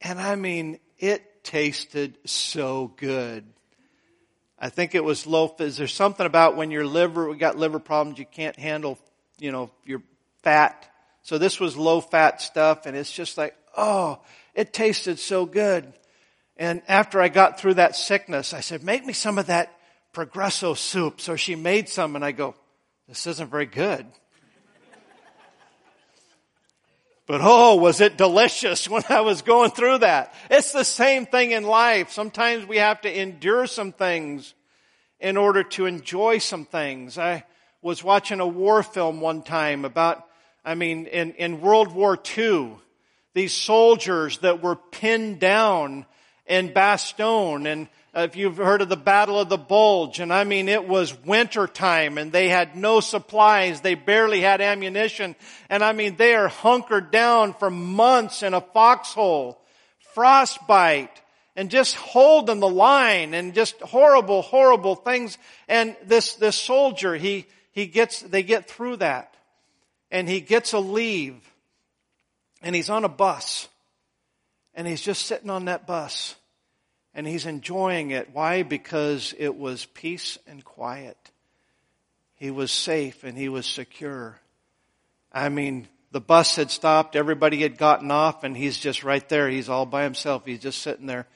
And 0.00 0.20
I 0.20 0.34
mean, 0.34 0.78
it 0.98 1.44
tasted 1.44 2.18
so 2.24 2.92
good. 2.96 3.44
I 4.62 4.68
think 4.68 4.94
it 4.94 5.02
was 5.02 5.26
low. 5.26 5.52
Is 5.58 5.76
there 5.76 5.88
something 5.88 6.24
about 6.24 6.56
when 6.56 6.70
your 6.70 6.86
liver, 6.86 7.28
we 7.28 7.36
got 7.36 7.58
liver 7.58 7.80
problems, 7.80 8.20
you 8.20 8.24
can't 8.24 8.56
handle, 8.56 8.96
you 9.40 9.50
know, 9.50 9.72
your 9.84 10.02
fat. 10.44 10.88
So 11.22 11.36
this 11.36 11.58
was 11.58 11.76
low 11.76 12.00
fat 12.00 12.40
stuff 12.40 12.86
and 12.86 12.96
it's 12.96 13.10
just 13.10 13.36
like, 13.36 13.56
oh, 13.76 14.20
it 14.54 14.72
tasted 14.72 15.18
so 15.18 15.46
good. 15.46 15.92
And 16.56 16.80
after 16.86 17.20
I 17.20 17.28
got 17.28 17.58
through 17.58 17.74
that 17.74 17.96
sickness, 17.96 18.54
I 18.54 18.60
said, 18.60 18.84
make 18.84 19.04
me 19.04 19.12
some 19.12 19.36
of 19.36 19.46
that 19.46 19.76
Progresso 20.12 20.74
soup. 20.74 21.20
So 21.20 21.34
she 21.34 21.56
made 21.56 21.88
some 21.88 22.14
and 22.14 22.24
I 22.24 22.30
go, 22.30 22.54
this 23.08 23.26
isn't 23.26 23.50
very 23.50 23.66
good. 23.66 24.06
But 27.26 27.40
oh, 27.42 27.76
was 27.76 28.00
it 28.00 28.16
delicious 28.16 28.88
when 28.88 29.02
I 29.08 29.20
was 29.20 29.42
going 29.42 29.70
through 29.70 29.98
that. 29.98 30.34
It's 30.50 30.72
the 30.72 30.84
same 30.84 31.26
thing 31.26 31.52
in 31.52 31.64
life. 31.64 32.10
Sometimes 32.10 32.66
we 32.66 32.78
have 32.78 33.00
to 33.02 33.20
endure 33.20 33.66
some 33.66 33.92
things 33.92 34.54
in 35.20 35.36
order 35.36 35.62
to 35.62 35.86
enjoy 35.86 36.38
some 36.38 36.64
things. 36.64 37.16
I 37.16 37.44
was 37.80 38.02
watching 38.02 38.40
a 38.40 38.46
war 38.46 38.82
film 38.82 39.20
one 39.20 39.42
time 39.42 39.84
about, 39.84 40.26
I 40.64 40.74
mean, 40.74 41.06
in, 41.06 41.32
in 41.34 41.60
World 41.60 41.92
War 41.92 42.18
II, 42.36 42.72
these 43.34 43.52
soldiers 43.52 44.38
that 44.38 44.62
were 44.62 44.76
pinned 44.76 45.40
down 45.40 46.06
in 46.46 46.70
Bastogne 46.70 47.66
and 47.66 47.88
if 48.14 48.36
you've 48.36 48.58
heard 48.58 48.82
of 48.82 48.88
the 48.88 48.96
Battle 48.96 49.40
of 49.40 49.48
the 49.48 49.56
Bulge, 49.56 50.20
and 50.20 50.32
I 50.32 50.44
mean 50.44 50.68
it 50.68 50.86
was 50.86 51.16
winter 51.24 51.66
time 51.66 52.18
and 52.18 52.30
they 52.30 52.48
had 52.48 52.76
no 52.76 53.00
supplies, 53.00 53.80
they 53.80 53.94
barely 53.94 54.40
had 54.42 54.60
ammunition, 54.60 55.34
and 55.70 55.82
I 55.82 55.92
mean 55.92 56.16
they 56.16 56.34
are 56.34 56.48
hunkered 56.48 57.10
down 57.10 57.54
for 57.54 57.70
months 57.70 58.42
in 58.42 58.52
a 58.52 58.60
foxhole, 58.60 59.58
frostbite, 60.14 61.22
and 61.56 61.70
just 61.70 61.94
holding 61.94 62.60
the 62.60 62.68
line 62.68 63.34
and 63.34 63.54
just 63.54 63.80
horrible, 63.80 64.42
horrible 64.42 64.94
things. 64.94 65.38
And 65.68 65.96
this, 66.04 66.34
this 66.34 66.56
soldier, 66.56 67.14
he, 67.14 67.46
he 67.72 67.86
gets, 67.86 68.20
they 68.20 68.42
get 68.42 68.68
through 68.68 68.96
that 68.96 69.34
and 70.10 70.28
he 70.28 70.40
gets 70.40 70.72
a 70.72 70.78
leave 70.78 71.36
and 72.62 72.74
he's 72.74 72.90
on 72.90 73.04
a 73.04 73.08
bus 73.08 73.68
and 74.74 74.86
he's 74.86 75.02
just 75.02 75.26
sitting 75.26 75.50
on 75.50 75.66
that 75.66 75.86
bus 75.86 76.34
and 77.14 77.26
he's 77.26 77.46
enjoying 77.46 78.10
it. 78.10 78.30
Why? 78.32 78.62
Because 78.62 79.34
it 79.38 79.56
was 79.56 79.86
peace 79.86 80.38
and 80.46 80.64
quiet. 80.64 81.16
He 82.34 82.50
was 82.50 82.72
safe 82.72 83.24
and 83.24 83.36
he 83.36 83.48
was 83.48 83.66
secure. 83.66 84.38
I 85.32 85.48
mean, 85.48 85.88
the 86.10 86.20
bus 86.20 86.56
had 86.56 86.70
stopped, 86.70 87.16
everybody 87.16 87.62
had 87.62 87.78
gotten 87.78 88.10
off, 88.10 88.44
and 88.44 88.56
he's 88.56 88.78
just 88.78 89.02
right 89.02 89.26
there. 89.28 89.48
He's 89.48 89.68
all 89.68 89.86
by 89.86 90.04
himself. 90.04 90.44
He's 90.44 90.60
just 90.60 90.82
sitting 90.82 91.06
there. 91.06 91.26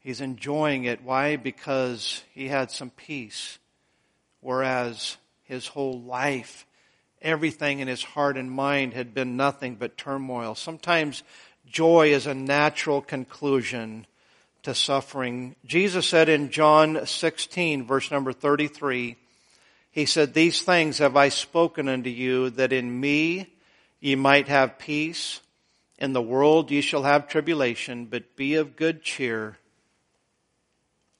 He's 0.00 0.20
enjoying 0.20 0.84
it. 0.84 1.02
Why? 1.02 1.36
Because 1.36 2.22
he 2.34 2.48
had 2.48 2.70
some 2.70 2.90
peace. 2.90 3.58
Whereas 4.40 5.16
his 5.44 5.66
whole 5.66 6.00
life, 6.00 6.66
everything 7.22 7.78
in 7.78 7.88
his 7.88 8.02
heart 8.02 8.36
and 8.36 8.50
mind 8.50 8.94
had 8.94 9.14
been 9.14 9.36
nothing 9.36 9.76
but 9.76 9.96
turmoil. 9.96 10.56
Sometimes 10.56 11.22
joy 11.64 12.12
is 12.12 12.26
a 12.26 12.34
natural 12.34 13.00
conclusion 13.00 14.06
to 14.62 14.74
suffering. 14.74 15.56
Jesus 15.64 16.06
said 16.08 16.28
in 16.28 16.50
John 16.50 17.06
16 17.06 17.86
verse 17.86 18.10
number 18.10 18.32
33, 18.32 19.16
He 19.90 20.06
said, 20.06 20.34
These 20.34 20.62
things 20.62 20.98
have 20.98 21.16
I 21.16 21.28
spoken 21.28 21.88
unto 21.88 22.10
you 22.10 22.50
that 22.50 22.72
in 22.72 23.00
me 23.00 23.52
ye 24.00 24.14
might 24.14 24.48
have 24.48 24.78
peace. 24.78 25.40
In 25.98 26.12
the 26.12 26.22
world 26.22 26.70
ye 26.70 26.80
shall 26.80 27.04
have 27.04 27.28
tribulation, 27.28 28.06
but 28.06 28.36
be 28.36 28.54
of 28.54 28.76
good 28.76 29.02
cheer. 29.02 29.58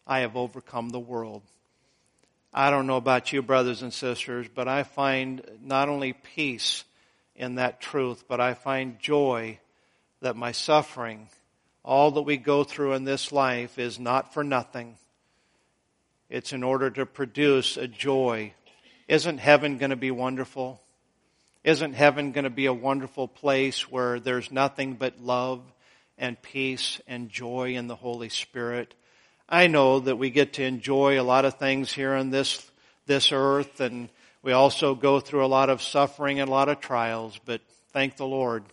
I 0.07 0.21
have 0.21 0.37
overcome 0.37 0.91
the 0.91 1.01
world. 1.01 1.43
I 2.53 2.71
don't 2.71 2.87
know 2.87 2.97
about 2.97 3.33
you, 3.33 3.43
brothers 3.43 3.83
and 3.83 3.93
sisters, 3.93 4.47
but 4.53 4.69
I 4.69 4.83
find 4.83 5.43
not 5.63 5.89
only 5.89 6.13
peace 6.13 6.85
in 7.35 7.55
that 7.55 7.81
truth, 7.81 8.25
but 8.29 8.41
I 8.41 8.55
find 8.55 8.99
joy 8.99 9.59
that 10.21 10.37
my 10.37 10.53
suffering 10.53 11.29
all 11.85 12.13
that 12.13 12.23
we 12.23 12.37
go 12.37 12.65
through 12.65 12.95
in 12.95 13.05
this 13.05 13.33
life 13.33 13.79
is 13.79 13.99
not 13.99 14.33
for 14.33 14.45
nothing. 14.45 14.97
It's 16.31 16.53
in 16.53 16.63
order 16.63 16.91
to 16.91 17.07
produce 17.07 17.77
a 17.77 17.89
joy. 17.89 18.55
Isn't 19.09 19.39
heaven 19.39 19.79
going 19.79 19.91
to 19.91 19.97
be 19.97 20.11
wonderful? 20.11 20.81
Isn't 21.65 21.95
heaven 21.95 22.33
going 22.33 22.45
to 22.45 22.51
be 22.51 22.67
a 22.67 22.73
wonderful 22.73 23.29
place 23.29 23.91
where 23.91 24.19
there's 24.19 24.51
nothing 24.51 24.95
but 24.95 25.21
love 25.21 25.61
and 26.17 26.41
peace 26.41 27.01
and 27.07 27.29
joy 27.29 27.75
in 27.75 27.87
the 27.87 27.97
Holy 27.97 28.29
Spirit? 28.29 28.95
I 29.49 29.67
know 29.67 30.01
that 30.01 30.17
we 30.17 30.31
get 30.31 30.55
to 30.55 30.65
enjoy 30.65 31.21
a 31.21 31.23
lot 31.23 31.45
of 31.45 31.59
things 31.59 31.93
here 31.93 32.15
on 32.15 32.31
this, 32.31 32.69
this 33.07 33.33
earth 33.33 33.81
and 33.81 34.09
we 34.43 34.53
also 34.53 34.97
go 34.97 35.21
through 35.21 35.45
a 35.45 35.47
lot 35.47 35.71
of 35.71 35.81
suffering 35.83 36.41
and 36.41 36.49
a 36.49 36.53
lot 36.53 36.69
of 36.69 36.81
trials, 36.81 37.39
but 37.45 37.61
thank 37.93 38.17
the 38.17 38.27
Lord, 38.27 38.65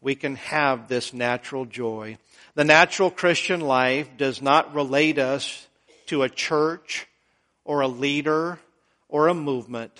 we 0.00 0.14
can 0.14 0.36
have 0.36 0.88
this 0.88 1.12
natural 1.12 1.66
joy. 1.66 2.16
The 2.54 2.64
natural 2.64 3.10
Christian 3.10 3.60
life 3.60 4.08
does 4.16 4.42
not 4.42 4.74
relate 4.74 5.18
us 5.18 5.68
to 6.06 6.24
a 6.24 6.28
church 6.28 7.06
or 7.64 7.80
a 7.80 7.88
leader 7.88 8.58
or 9.08 9.28
a 9.28 9.34
movement. 9.34 9.92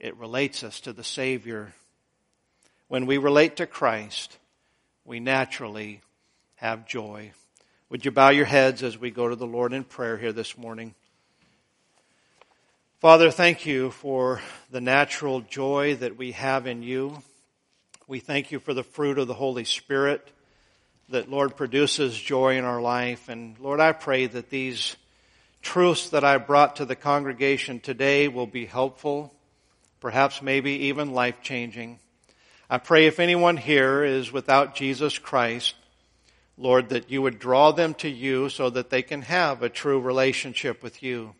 It 0.00 0.16
relates 0.16 0.64
us 0.64 0.80
to 0.80 0.94
the 0.94 1.04
Savior. 1.04 1.74
When 2.88 3.04
we 3.04 3.18
relate 3.18 3.56
to 3.56 3.66
Christ, 3.66 4.38
we 5.04 5.20
naturally 5.20 6.00
have 6.56 6.86
joy. 6.86 7.32
Would 7.90 8.06
you 8.06 8.10
bow 8.10 8.30
your 8.30 8.46
heads 8.46 8.82
as 8.82 8.96
we 8.96 9.10
go 9.10 9.28
to 9.28 9.36
the 9.36 9.46
Lord 9.46 9.74
in 9.74 9.84
prayer 9.84 10.16
here 10.16 10.32
this 10.32 10.56
morning? 10.56 10.94
Father, 13.00 13.30
thank 13.30 13.66
you 13.66 13.90
for 13.90 14.40
the 14.70 14.80
natural 14.80 15.42
joy 15.42 15.96
that 15.96 16.16
we 16.16 16.32
have 16.32 16.66
in 16.66 16.82
you. 16.82 17.22
We 18.06 18.20
thank 18.20 18.50
you 18.50 18.60
for 18.60 18.72
the 18.72 18.82
fruit 18.82 19.18
of 19.18 19.28
the 19.28 19.34
Holy 19.34 19.64
Spirit 19.64 20.26
that, 21.08 21.30
Lord, 21.30 21.56
produces 21.56 22.18
joy 22.18 22.56
in 22.56 22.64
our 22.64 22.80
life. 22.80 23.28
And 23.28 23.58
Lord, 23.58 23.80
I 23.80 23.92
pray 23.92 24.26
that 24.26 24.50
these 24.50 24.96
truths 25.62 26.10
that 26.10 26.24
I 26.24 26.38
brought 26.38 26.76
to 26.76 26.84
the 26.84 26.96
congregation 26.96 27.80
today 27.80 28.28
will 28.28 28.46
be 28.46 28.66
helpful, 28.66 29.34
perhaps 30.00 30.42
maybe 30.42 30.72
even 30.86 31.12
life 31.12 31.42
changing. 31.42 31.98
I 32.68 32.78
pray 32.78 33.06
if 33.06 33.20
anyone 33.20 33.56
here 33.56 34.04
is 34.04 34.32
without 34.32 34.74
Jesus 34.74 35.18
Christ, 35.18 35.74
Lord, 36.56 36.90
that 36.90 37.10
you 37.10 37.20
would 37.22 37.38
draw 37.38 37.72
them 37.72 37.94
to 37.94 38.08
you 38.08 38.48
so 38.48 38.70
that 38.70 38.90
they 38.90 39.02
can 39.02 39.22
have 39.22 39.62
a 39.62 39.68
true 39.68 40.00
relationship 40.00 40.82
with 40.82 41.02
you. 41.02 41.34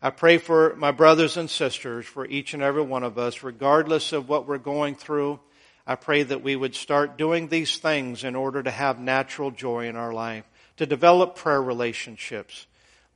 I 0.00 0.10
pray 0.10 0.38
for 0.38 0.76
my 0.76 0.90
brothers 0.90 1.36
and 1.36 1.50
sisters, 1.50 2.06
for 2.06 2.26
each 2.26 2.54
and 2.54 2.62
every 2.62 2.82
one 2.82 3.02
of 3.02 3.18
us, 3.18 3.42
regardless 3.42 4.12
of 4.12 4.28
what 4.28 4.46
we're 4.46 4.58
going 4.58 4.94
through. 4.94 5.40
I 5.88 5.94
pray 5.94 6.22
that 6.22 6.42
we 6.42 6.54
would 6.54 6.74
start 6.74 7.16
doing 7.16 7.48
these 7.48 7.78
things 7.78 8.22
in 8.22 8.36
order 8.36 8.62
to 8.62 8.70
have 8.70 9.00
natural 9.00 9.50
joy 9.50 9.88
in 9.88 9.96
our 9.96 10.12
life, 10.12 10.44
to 10.76 10.84
develop 10.84 11.34
prayer 11.34 11.62
relationships, 11.62 12.66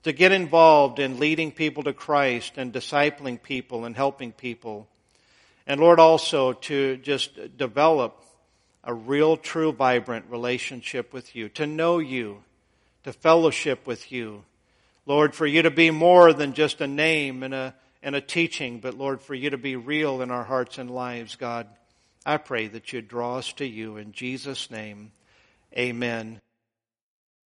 to 0.04 0.12
get 0.12 0.32
involved 0.32 0.98
in 0.98 1.20
leading 1.20 1.52
people 1.52 1.82
to 1.82 1.92
Christ 1.92 2.54
and 2.56 2.72
discipling 2.72 3.42
people 3.42 3.84
and 3.84 3.94
helping 3.94 4.32
people. 4.32 4.88
And 5.66 5.82
Lord, 5.82 6.00
also 6.00 6.54
to 6.54 6.96
just 6.96 7.58
develop 7.58 8.24
a 8.82 8.94
real, 8.94 9.36
true, 9.36 9.72
vibrant 9.72 10.24
relationship 10.30 11.12
with 11.12 11.36
you, 11.36 11.50
to 11.50 11.66
know 11.66 11.98
you, 11.98 12.42
to 13.04 13.12
fellowship 13.12 13.86
with 13.86 14.10
you. 14.10 14.44
Lord, 15.04 15.34
for 15.34 15.46
you 15.46 15.60
to 15.60 15.70
be 15.70 15.90
more 15.90 16.32
than 16.32 16.54
just 16.54 16.80
a 16.80 16.86
name 16.86 17.42
and 17.42 17.52
a, 17.52 17.74
and 18.02 18.16
a 18.16 18.22
teaching, 18.22 18.80
but 18.80 18.94
Lord, 18.94 19.20
for 19.20 19.34
you 19.34 19.50
to 19.50 19.58
be 19.58 19.76
real 19.76 20.22
in 20.22 20.30
our 20.30 20.44
hearts 20.44 20.78
and 20.78 20.90
lives, 20.90 21.36
God. 21.36 21.66
I 22.24 22.36
pray 22.36 22.68
that 22.68 22.92
you 22.92 23.02
draw 23.02 23.38
us 23.38 23.52
to 23.54 23.66
you 23.66 23.96
in 23.96 24.12
Jesus' 24.12 24.70
name. 24.70 25.12
Amen. 25.76 26.40